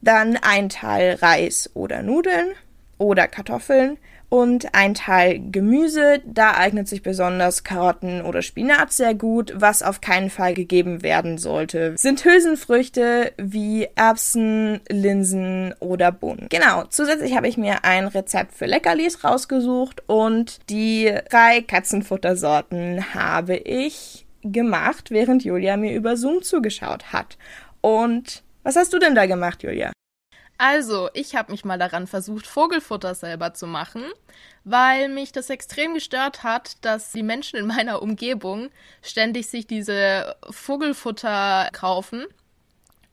Dann 0.00 0.36
ein 0.36 0.68
Teil 0.68 1.14
Reis 1.20 1.70
oder 1.74 2.02
Nudeln 2.02 2.52
oder 2.98 3.26
Kartoffeln 3.26 3.98
und 4.28 4.74
ein 4.74 4.94
Teil 4.94 5.40
Gemüse. 5.50 6.20
Da 6.24 6.54
eignet 6.54 6.88
sich 6.88 7.02
besonders 7.02 7.64
Karotten 7.64 8.22
oder 8.22 8.42
Spinat 8.42 8.92
sehr 8.92 9.14
gut. 9.14 9.52
Was 9.56 9.82
auf 9.82 10.00
keinen 10.00 10.30
Fall 10.30 10.54
gegeben 10.54 11.02
werden 11.02 11.38
sollte, 11.38 11.94
sind 11.96 12.24
Hülsenfrüchte 12.24 13.32
wie 13.36 13.88
Erbsen, 13.94 14.80
Linsen 14.88 15.74
oder 15.80 16.12
Bohnen. 16.12 16.48
Genau, 16.50 16.84
zusätzlich 16.88 17.36
habe 17.36 17.48
ich 17.48 17.56
mir 17.56 17.84
ein 17.84 18.06
Rezept 18.06 18.54
für 18.54 18.66
Leckerlis 18.66 19.24
rausgesucht 19.24 20.02
und 20.06 20.58
die 20.70 21.12
drei 21.30 21.62
Katzenfuttersorten 21.62 23.14
habe 23.14 23.56
ich 23.56 24.26
gemacht, 24.42 25.10
während 25.10 25.44
Julia 25.44 25.76
mir 25.76 25.94
über 25.94 26.16
Zoom 26.16 26.42
zugeschaut 26.42 27.12
hat. 27.12 27.38
Und 27.80 28.42
was 28.62 28.76
hast 28.76 28.92
du 28.92 28.98
denn 28.98 29.14
da 29.14 29.26
gemacht, 29.26 29.62
Julia? 29.62 29.93
Also, 30.66 31.10
ich 31.12 31.36
habe 31.36 31.52
mich 31.52 31.66
mal 31.66 31.78
daran 31.78 32.06
versucht, 32.06 32.46
Vogelfutter 32.46 33.14
selber 33.14 33.52
zu 33.52 33.66
machen, 33.66 34.02
weil 34.64 35.10
mich 35.10 35.30
das 35.30 35.50
extrem 35.50 35.92
gestört 35.92 36.42
hat, 36.42 36.82
dass 36.82 37.12
die 37.12 37.22
Menschen 37.22 37.58
in 37.58 37.66
meiner 37.66 38.00
Umgebung 38.00 38.70
ständig 39.02 39.48
sich 39.48 39.66
diese 39.66 40.36
Vogelfutter 40.48 41.68
kaufen. 41.74 42.24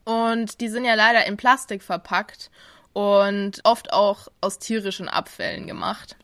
Und 0.06 0.62
die 0.62 0.70
sind 0.70 0.86
ja 0.86 0.94
leider 0.94 1.26
in 1.26 1.36
Plastik 1.36 1.82
verpackt 1.82 2.50
und 2.94 3.60
oft 3.64 3.92
auch 3.92 4.28
aus 4.40 4.58
tierischen 4.58 5.10
Abfällen 5.10 5.66
gemacht. 5.66 6.16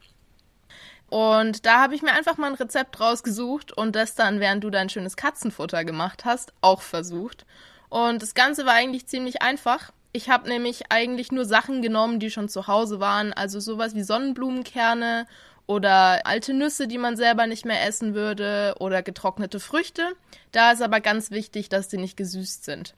Und 1.10 1.66
da 1.66 1.82
habe 1.82 1.94
ich 1.94 2.00
mir 2.00 2.12
einfach 2.12 2.38
mal 2.38 2.46
ein 2.46 2.54
Rezept 2.54 3.00
rausgesucht 3.00 3.70
und 3.70 3.96
das 3.96 4.14
dann, 4.14 4.40
während 4.40 4.64
du 4.64 4.70
dein 4.70 4.88
schönes 4.88 5.14
Katzenfutter 5.14 5.84
gemacht 5.84 6.24
hast, 6.24 6.54
auch 6.62 6.80
versucht. 6.80 7.44
Und 7.90 8.22
das 8.22 8.32
Ganze 8.32 8.64
war 8.64 8.72
eigentlich 8.72 9.06
ziemlich 9.06 9.42
einfach. 9.42 9.92
Ich 10.12 10.30
habe 10.30 10.48
nämlich 10.48 10.90
eigentlich 10.90 11.32
nur 11.32 11.44
Sachen 11.44 11.82
genommen, 11.82 12.18
die 12.18 12.30
schon 12.30 12.48
zu 12.48 12.66
Hause 12.66 12.98
waren, 12.98 13.32
also 13.32 13.60
sowas 13.60 13.94
wie 13.94 14.02
Sonnenblumenkerne 14.02 15.26
oder 15.66 16.26
alte 16.26 16.54
Nüsse, 16.54 16.88
die 16.88 16.96
man 16.96 17.16
selber 17.16 17.46
nicht 17.46 17.66
mehr 17.66 17.86
essen 17.86 18.14
würde 18.14 18.74
oder 18.80 19.02
getrocknete 19.02 19.60
Früchte. 19.60 20.14
Da 20.50 20.72
ist 20.72 20.82
aber 20.82 21.00
ganz 21.00 21.30
wichtig, 21.30 21.68
dass 21.68 21.88
die 21.88 21.98
nicht 21.98 22.16
gesüßt 22.16 22.64
sind. 22.64 22.94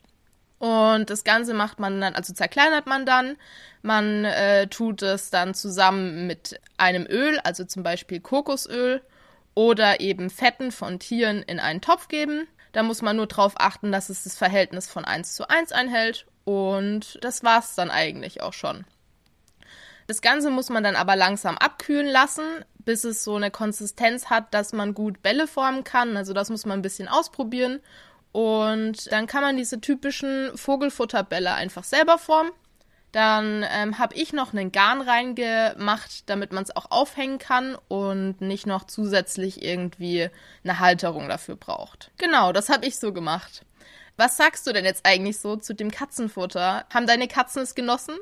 Und 0.61 1.09
das 1.09 1.25
Ganze 1.25 1.55
macht 1.55 1.81
man 1.81 2.01
dann, 2.01 2.15
also 2.15 2.33
zerkleinert 2.33 2.87
man 2.87 3.07
dann. 3.07 3.37
Man 3.83 4.25
äh, 4.25 4.69
tut 4.69 5.03
es 5.03 5.31
dann 5.31 5.55
zusammen 5.55 6.27
mit 6.27 6.61
einem 6.77 7.07
Öl, 7.07 7.41
also 7.41 7.65
zum 7.65 7.83
Beispiel 7.83 8.21
Kokosöl 8.21 9.03
oder 9.55 10.01
eben 10.01 10.31
Fetten 10.31 10.71
von 10.71 11.01
Tieren 11.01 11.43
in 11.43 11.59
einen 11.59 11.81
Topf 11.81 12.09
geben. 12.09 12.47
Da 12.73 12.83
muss 12.83 13.03
man 13.03 13.17
nur 13.17 13.27
darauf 13.27 13.55
achten, 13.57 13.91
dass 13.91 14.11
es 14.11 14.25
das 14.25 14.37
Verhältnis 14.37 14.89
von 14.89 15.05
1 15.05 15.35
zu 15.35 15.49
1 15.49 15.73
einhält. 15.73 16.27
Und 16.51 17.17
das 17.21 17.45
war's 17.45 17.77
dann 17.77 17.93
eigentlich 17.93 18.43
auch 18.43 18.55
schon. 18.55 18.85
Das 20.09 20.21
Ganze 20.21 20.51
muss 20.51 20.69
man 20.69 20.83
dann 20.83 20.97
aber 20.97 21.15
langsam 21.15 21.57
abkühlen 21.57 22.09
lassen, 22.09 22.43
bis 22.81 23.05
es 23.05 23.23
so 23.23 23.37
eine 23.37 23.53
Konsistenz 23.53 24.31
hat, 24.31 24.53
dass 24.53 24.73
man 24.73 24.93
gut 24.93 25.23
Bälle 25.23 25.47
formen 25.47 25.85
kann. 25.85 26.17
Also 26.17 26.33
das 26.33 26.51
muss 26.51 26.67
man 26.67 26.81
ein 26.81 26.83
bisschen 26.83 27.07
ausprobieren. 27.07 27.79
Und 28.33 29.13
dann 29.13 29.29
kann 29.29 29.43
man 29.43 29.57
diese 29.57 29.81
typischen 29.81 30.51
Vogelfutterbälle 30.57 31.55
einfach 31.55 31.85
selber 31.85 32.19
formen. 32.19 32.51
Dann 33.13 33.65
ähm, 33.71 34.01
habe 34.01 34.17
ich 34.17 34.33
noch 34.33 34.53
einen 34.53 34.73
Garn 34.73 35.03
reingemacht, 35.03 36.29
damit 36.29 36.51
man 36.51 36.65
es 36.65 36.75
auch 36.75 36.91
aufhängen 36.91 37.39
kann 37.39 37.77
und 37.87 38.41
nicht 38.41 38.67
noch 38.67 38.89
zusätzlich 38.89 39.63
irgendwie 39.63 40.31
eine 40.65 40.81
Halterung 40.81 41.29
dafür 41.29 41.55
braucht. 41.55 42.11
Genau, 42.19 42.53
das 42.53 42.71
habe 42.71 42.87
ich 42.87 42.99
so 42.99 43.13
gemacht. 43.13 43.65
Was 44.21 44.37
sagst 44.37 44.67
du 44.67 44.75
denn 44.75 44.85
jetzt 44.85 45.07
eigentlich 45.07 45.39
so 45.39 45.57
zu 45.57 45.75
dem 45.75 45.91
Katzenfutter? 45.91 46.85
Haben 46.93 47.07
deine 47.07 47.27
Katzen 47.27 47.63
es 47.63 47.75
genossen? 47.75 48.19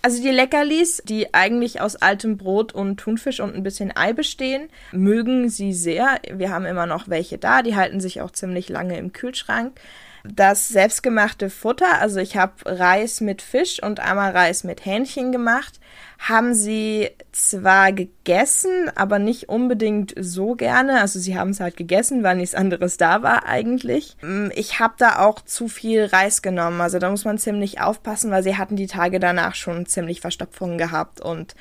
Also 0.00 0.22
die 0.22 0.30
Leckerlis, 0.30 1.02
die 1.04 1.34
eigentlich 1.34 1.82
aus 1.82 1.94
altem 1.94 2.38
Brot 2.38 2.72
und 2.72 2.96
Thunfisch 2.96 3.40
und 3.40 3.54
ein 3.54 3.62
bisschen 3.62 3.94
Ei 3.94 4.14
bestehen, 4.14 4.70
mögen 4.92 5.50
sie 5.50 5.74
sehr. 5.74 6.18
Wir 6.32 6.48
haben 6.48 6.64
immer 6.64 6.86
noch 6.86 7.08
welche 7.08 7.36
da, 7.36 7.60
die 7.60 7.76
halten 7.76 8.00
sich 8.00 8.22
auch 8.22 8.30
ziemlich 8.30 8.70
lange 8.70 8.96
im 8.96 9.12
Kühlschrank 9.12 9.78
das 10.24 10.68
selbstgemachte 10.68 11.50
Futter, 11.50 12.00
also 12.00 12.18
ich 12.18 12.36
habe 12.36 12.52
Reis 12.64 13.20
mit 13.20 13.42
Fisch 13.42 13.82
und 13.82 14.00
einmal 14.00 14.32
Reis 14.32 14.64
mit 14.64 14.84
Hähnchen 14.86 15.32
gemacht, 15.32 15.78
haben 16.18 16.54
sie 16.54 17.10
zwar 17.32 17.92
gegessen, 17.92 18.90
aber 18.94 19.18
nicht 19.18 19.50
unbedingt 19.50 20.14
so 20.18 20.54
gerne. 20.54 21.00
Also 21.00 21.18
sie 21.18 21.36
haben 21.38 21.50
es 21.50 21.60
halt 21.60 21.76
gegessen, 21.76 22.22
weil 22.22 22.36
nichts 22.36 22.54
anderes 22.54 22.96
da 22.96 23.22
war 23.22 23.44
eigentlich. 23.46 24.16
Mm, 24.22 24.48
ich 24.54 24.80
habe 24.80 24.94
da 24.96 25.18
auch 25.18 25.42
zu 25.42 25.68
viel 25.68 26.06
Reis 26.06 26.40
genommen, 26.40 26.80
also 26.80 26.98
da 26.98 27.10
muss 27.10 27.26
man 27.26 27.36
ziemlich 27.36 27.82
aufpassen, 27.82 28.30
weil 28.30 28.42
sie 28.42 28.56
hatten 28.56 28.76
die 28.76 28.86
Tage 28.86 29.20
danach 29.20 29.54
schon 29.54 29.84
ziemlich 29.84 30.22
Verstopfungen 30.22 30.78
gehabt 30.78 31.20
und 31.20 31.54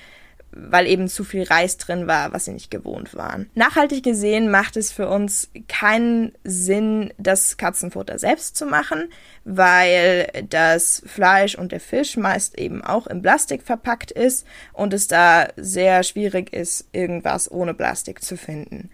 weil 0.56 0.88
eben 0.88 1.08
zu 1.08 1.24
viel 1.24 1.44
Reis 1.44 1.78
drin 1.78 2.08
war, 2.08 2.34
was 2.34 2.46
sie 2.46 2.54
nicht 2.54 2.72
gewohnt 2.72 3.16
waren. 3.16 3.50
Nachhaltig 3.56 4.04
gesehen 4.04 4.52
macht 4.52 4.78
es 4.78 4.92
für 4.92 5.08
uns 5.08 5.50
keinen 5.68 6.34
Sinn, 6.44 7.14
das 7.18 7.58
Katzenfutter 7.58 8.20
selbst 8.20 8.56
zu 8.56 8.66
machen, 8.66 9.10
weil 9.44 10.28
das 10.50 11.02
Fleisch 11.06 11.56
und 11.56 11.72
der 11.72 11.80
Fisch 11.80 12.18
meist 12.18 12.58
eben 12.58 12.84
auch 12.84 13.08
in 13.08 13.22
Plastik 13.22 13.64
verpackt 13.64 14.12
ist 14.12 14.46
und 14.74 14.94
es 14.94 15.08
da 15.08 15.48
sehr 15.56 16.04
schwierig 16.04 16.54
ist, 16.54 16.88
irgendwas 16.92 17.52
ohne 17.52 17.74
Plastik 17.74 18.24
zu 18.24 18.38
finden. 18.38 18.90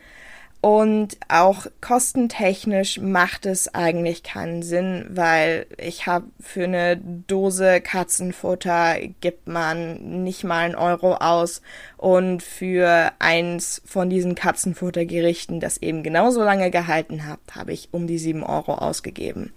Und 0.61 1.17
auch 1.29 1.67
kostentechnisch 1.79 2.99
macht 2.99 3.45
es 3.45 3.73
eigentlich 3.73 4.23
keinen 4.23 4.61
Sinn, 4.61 5.05
weil 5.09 5.67
ich 5.77 6.05
habe 6.05 6.25
für 6.41 6.65
eine 6.65 6.97
Dose 6.97 7.79
Katzenfutter 7.79 8.97
gibt 9.21 9.47
man 9.47 10.23
nicht 10.23 10.43
mal 10.43 10.65
einen 10.65 10.75
Euro 10.75 11.15
aus 11.15 11.61
und 11.95 12.43
für 12.43 13.13
eins 13.19 13.81
von 13.85 14.09
diesen 14.09 14.35
Katzenfuttergerichten, 14.35 15.61
das 15.61 15.77
eben 15.77 16.03
genauso 16.03 16.43
lange 16.43 16.71
gehalten 16.71 17.25
hat, 17.25 17.39
habe 17.55 17.71
ich 17.71 17.87
um 17.93 18.05
die 18.05 18.17
sieben 18.17 18.43
Euro 18.43 18.73
ausgegeben. 18.73 19.53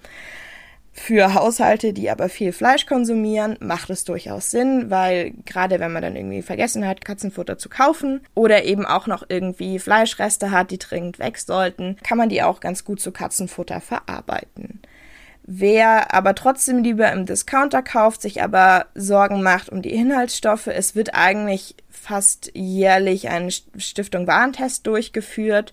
Für 0.95 1.33
Haushalte, 1.33 1.95
die 1.95 2.11
aber 2.11 2.29
viel 2.29 2.53
Fleisch 2.53 2.85
konsumieren, 2.85 3.57
macht 3.61 3.89
es 3.89 4.05
durchaus 4.05 4.51
Sinn, 4.51 4.91
weil 4.91 5.33
gerade 5.47 5.81
wenn 5.81 5.93
man 5.93 6.03
dann 6.03 6.17
irgendwie 6.17 6.43
vergessen 6.43 6.87
hat, 6.87 7.03
Katzenfutter 7.03 7.57
zu 7.57 7.71
kaufen 7.71 8.21
oder 8.35 8.65
eben 8.65 8.85
auch 8.85 9.07
noch 9.07 9.25
irgendwie 9.27 9.79
Fleischreste 9.79 10.51
hat, 10.51 10.71
die 10.71 10.79
dringend 10.79 11.19
weg 11.19 11.39
sollten, 11.39 11.97
kann 12.05 12.19
man 12.19 12.29
die 12.29 12.43
auch 12.43 12.61
ganz 12.61 12.85
gut 12.85 13.01
zu 13.01 13.11
Katzenfutter 13.11 13.81
verarbeiten. 13.81 14.81
Wer 15.45 16.15
aber 16.15 16.35
trotzdem 16.35 16.85
lieber 16.85 17.11
im 17.11 17.27
Discounter 17.27 17.83
kauft, 17.83 18.23
sich 18.23 18.43
aber 18.43 18.87
Sorgen 18.95 19.43
macht 19.43 19.71
um 19.71 19.83
die 19.83 19.93
Inhaltsstoffe, 19.95 20.69
es 20.69 20.95
wird 20.95 21.15
eigentlich 21.15 21.75
fast 21.91 22.51
jährlich 22.55 23.29
ein 23.29 23.51
Stiftung 23.51 24.27
Warentest 24.27 24.87
durchgeführt 24.87 25.73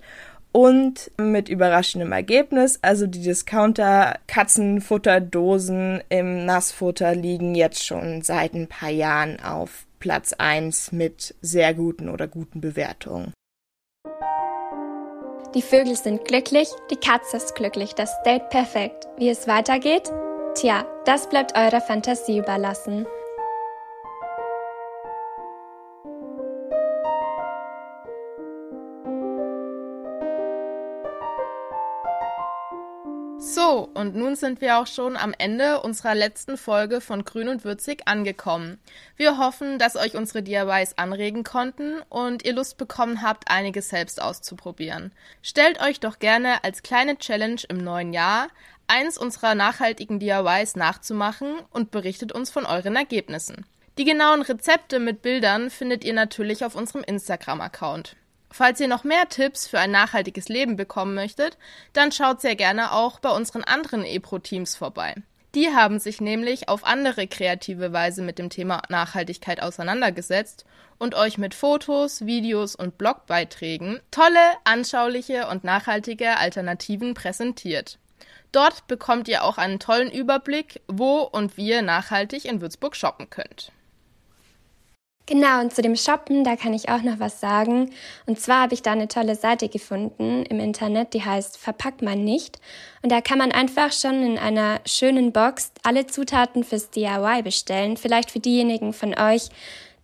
und 0.51 1.11
mit 1.17 1.49
überraschendem 1.49 2.11
Ergebnis. 2.11 2.77
Also 2.81 3.07
die 3.07 3.21
Discounter-Katzenfutterdosen 3.21 6.03
im 6.09 6.45
Nassfutter 6.45 7.15
liegen 7.15 7.55
jetzt 7.55 7.85
schon 7.85 8.21
seit 8.21 8.53
ein 8.53 8.67
paar 8.67 8.89
Jahren 8.89 9.39
auf 9.41 9.85
Platz 9.99 10.33
1 10.33 10.91
mit 10.91 11.33
sehr 11.41 11.73
guten 11.73 12.09
oder 12.09 12.27
guten 12.27 12.59
Bewertungen. 12.61 13.33
Die 15.55 15.63
Vögel 15.63 15.95
sind 15.95 16.25
glücklich, 16.25 16.69
die 16.91 16.95
Katze 16.95 17.37
ist 17.37 17.55
glücklich, 17.55 17.95
das 17.95 18.11
Date 18.23 18.49
perfekt. 18.49 19.07
Wie 19.17 19.29
es 19.29 19.47
weitergeht? 19.47 20.11
Tja, 20.53 20.85
das 21.05 21.27
bleibt 21.27 21.57
eurer 21.57 21.81
Fantasie 21.81 22.37
überlassen. 22.37 23.07
So, 33.69 33.87
und 33.93 34.15
nun 34.15 34.35
sind 34.35 34.61
wir 34.61 34.79
auch 34.79 34.87
schon 34.87 35.15
am 35.15 35.31
Ende 35.37 35.81
unserer 35.81 36.15
letzten 36.15 36.57
Folge 36.57 37.01
von 37.01 37.23
Grün 37.23 37.49
und 37.49 37.63
Würzig 37.63 38.01
angekommen. 38.07 38.79
Wir 39.15 39.37
hoffen, 39.37 39.77
dass 39.77 39.95
euch 39.95 40.15
unsere 40.15 40.41
DIYs 40.41 40.97
anregen 40.97 41.43
konnten 41.43 42.01
und 42.09 42.43
ihr 42.43 42.53
Lust 42.53 42.79
bekommen 42.79 43.21
habt, 43.21 43.51
einiges 43.51 43.89
selbst 43.89 44.23
auszuprobieren. 44.23 45.11
Stellt 45.43 45.79
euch 45.83 45.99
doch 45.99 46.17
gerne 46.17 46.63
als 46.63 46.81
kleine 46.81 47.19
Challenge 47.19 47.61
im 47.69 47.77
neuen 47.77 48.11
Jahr 48.11 48.47
eins 48.87 49.19
unserer 49.19 49.53
nachhaltigen 49.53 50.19
DIYs 50.19 50.75
nachzumachen 50.75 51.59
und 51.69 51.91
berichtet 51.91 52.31
uns 52.31 52.49
von 52.49 52.65
euren 52.65 52.95
Ergebnissen. 52.95 53.67
Die 53.99 54.05
genauen 54.05 54.41
Rezepte 54.41 54.97
mit 54.97 55.21
Bildern 55.21 55.69
findet 55.69 56.03
ihr 56.03 56.13
natürlich 56.13 56.65
auf 56.65 56.73
unserem 56.73 57.03
Instagram-Account. 57.03 58.15
Falls 58.51 58.79
ihr 58.79 58.87
noch 58.87 59.03
mehr 59.03 59.29
Tipps 59.29 59.67
für 59.67 59.79
ein 59.79 59.91
nachhaltiges 59.91 60.49
Leben 60.49 60.75
bekommen 60.75 61.13
möchtet, 61.13 61.57
dann 61.93 62.11
schaut 62.11 62.41
sehr 62.41 62.55
gerne 62.55 62.91
auch 62.91 63.19
bei 63.19 63.29
unseren 63.29 63.63
anderen 63.63 64.03
EPRO-Teams 64.03 64.75
vorbei. 64.75 65.15
Die 65.55 65.69
haben 65.69 65.99
sich 65.99 66.21
nämlich 66.21 66.69
auf 66.69 66.83
andere 66.83 67.27
kreative 67.27 67.91
Weise 67.91 68.21
mit 68.21 68.37
dem 68.37 68.49
Thema 68.49 68.83
Nachhaltigkeit 68.89 69.61
auseinandergesetzt 69.61 70.65
und 70.99 71.15
euch 71.15 71.39
mit 71.39 71.55
Fotos, 71.55 72.25
Videos 72.25 72.75
und 72.75 72.97
Blogbeiträgen 72.99 73.99
tolle, 74.11 74.39
anschauliche 74.63 75.47
und 75.47 75.63
nachhaltige 75.63 76.37
Alternativen 76.37 77.15
präsentiert. 77.15 77.97
Dort 78.51 78.87
bekommt 78.87 79.27
ihr 79.27 79.43
auch 79.43 79.57
einen 79.57 79.79
tollen 79.79 80.11
Überblick, 80.11 80.81
wo 80.87 81.21
und 81.21 81.57
wie 81.57 81.69
ihr 81.69 81.81
nachhaltig 81.81 82.45
in 82.45 82.61
Würzburg 82.61 82.95
shoppen 82.95 83.29
könnt. 83.29 83.71
Genau, 85.29 85.61
und 85.61 85.71
zu 85.71 85.83
dem 85.83 85.95
Shoppen, 85.95 86.43
da 86.43 86.55
kann 86.55 86.73
ich 86.73 86.89
auch 86.89 87.03
noch 87.03 87.19
was 87.19 87.39
sagen. 87.39 87.91
Und 88.25 88.39
zwar 88.39 88.63
habe 88.63 88.73
ich 88.73 88.81
da 88.81 88.93
eine 88.93 89.07
tolle 89.07 89.35
Seite 89.35 89.69
gefunden 89.69 90.43
im 90.49 90.59
Internet, 90.59 91.13
die 91.13 91.23
heißt 91.23 91.55
Verpack 91.55 92.01
man 92.01 92.23
nicht. 92.23 92.59
Und 93.03 93.11
da 93.11 93.21
kann 93.21 93.37
man 93.37 93.51
einfach 93.51 93.91
schon 93.91 94.23
in 94.23 94.39
einer 94.39 94.79
schönen 94.87 95.31
Box 95.31 95.71
alle 95.83 96.07
Zutaten 96.07 96.63
fürs 96.63 96.89
DIY 96.89 97.43
bestellen. 97.43 97.95
Vielleicht 97.95 98.31
für 98.31 98.39
diejenigen 98.39 98.91
von 98.91 99.13
euch, 99.19 99.49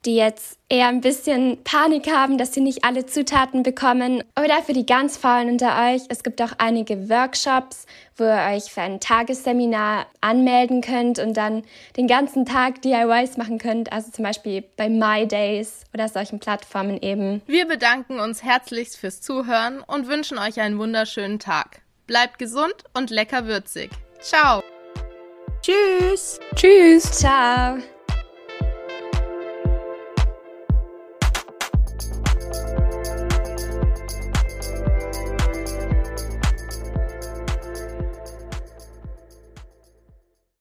die 0.06 0.15
jetzt 0.15 0.58
eher 0.70 0.88
ein 0.88 1.02
bisschen 1.02 1.63
Panik 1.63 2.12
haben, 2.12 2.38
dass 2.38 2.54
sie 2.54 2.62
nicht 2.62 2.84
alle 2.84 3.06
Zutaten 3.06 3.63
bekommen. 3.63 4.24
Oder 4.38 4.62
für 4.63 4.74
die 4.74 4.86
ganz 4.86 5.18
Faulen 5.18 5.50
unter 5.50 5.91
euch, 5.91 6.04
es 6.10 6.24
gibt 6.24 6.41
auch 6.41 6.54
einige 6.58 7.10
Workshops, 7.10 7.86
wo 8.18 8.24
ihr 8.24 8.56
euch 8.56 8.72
für 8.72 8.82
ein 8.82 9.00
Tagesseminar 9.00 10.08
anmelden 10.22 10.82
könnt 10.82 11.20
und 11.20 11.36
dann 11.36 11.63
den 11.98 12.08
ganzen 12.08 12.46
Tag 12.46 12.82
DIYs 12.82 13.38
machen 13.38 13.58
könnt. 13.58 13.91
Also 13.91 14.12
zum 14.12 14.24
Beispiel 14.24 14.63
bei 14.78 14.89
My 14.89 15.28
Days 15.28 15.84
oder 15.94 16.08
solchen 16.08 16.39
Plattformen 16.39 17.02
eben. 17.02 17.41
Wir 17.46 17.68
bedanken 17.68 18.20
uns 18.20 18.44
herzlichst 18.44 18.98
fürs 18.98 19.22
Zuhören 19.22 19.82
und 19.82 20.08
wünschen 20.08 20.38
euch 20.38 20.60
einen 20.60 20.80
wunderschönen 20.80 21.39
Tag. 21.39 21.82
Bleibt 22.08 22.39
gesund 22.39 22.76
und 22.94 23.10
lecker 23.10 23.46
würzig. 23.46 23.89
Ciao. 24.20 24.62
Tschüss. 25.62 26.39
Tschüss. 26.56 27.12
Ciao. 27.12 27.78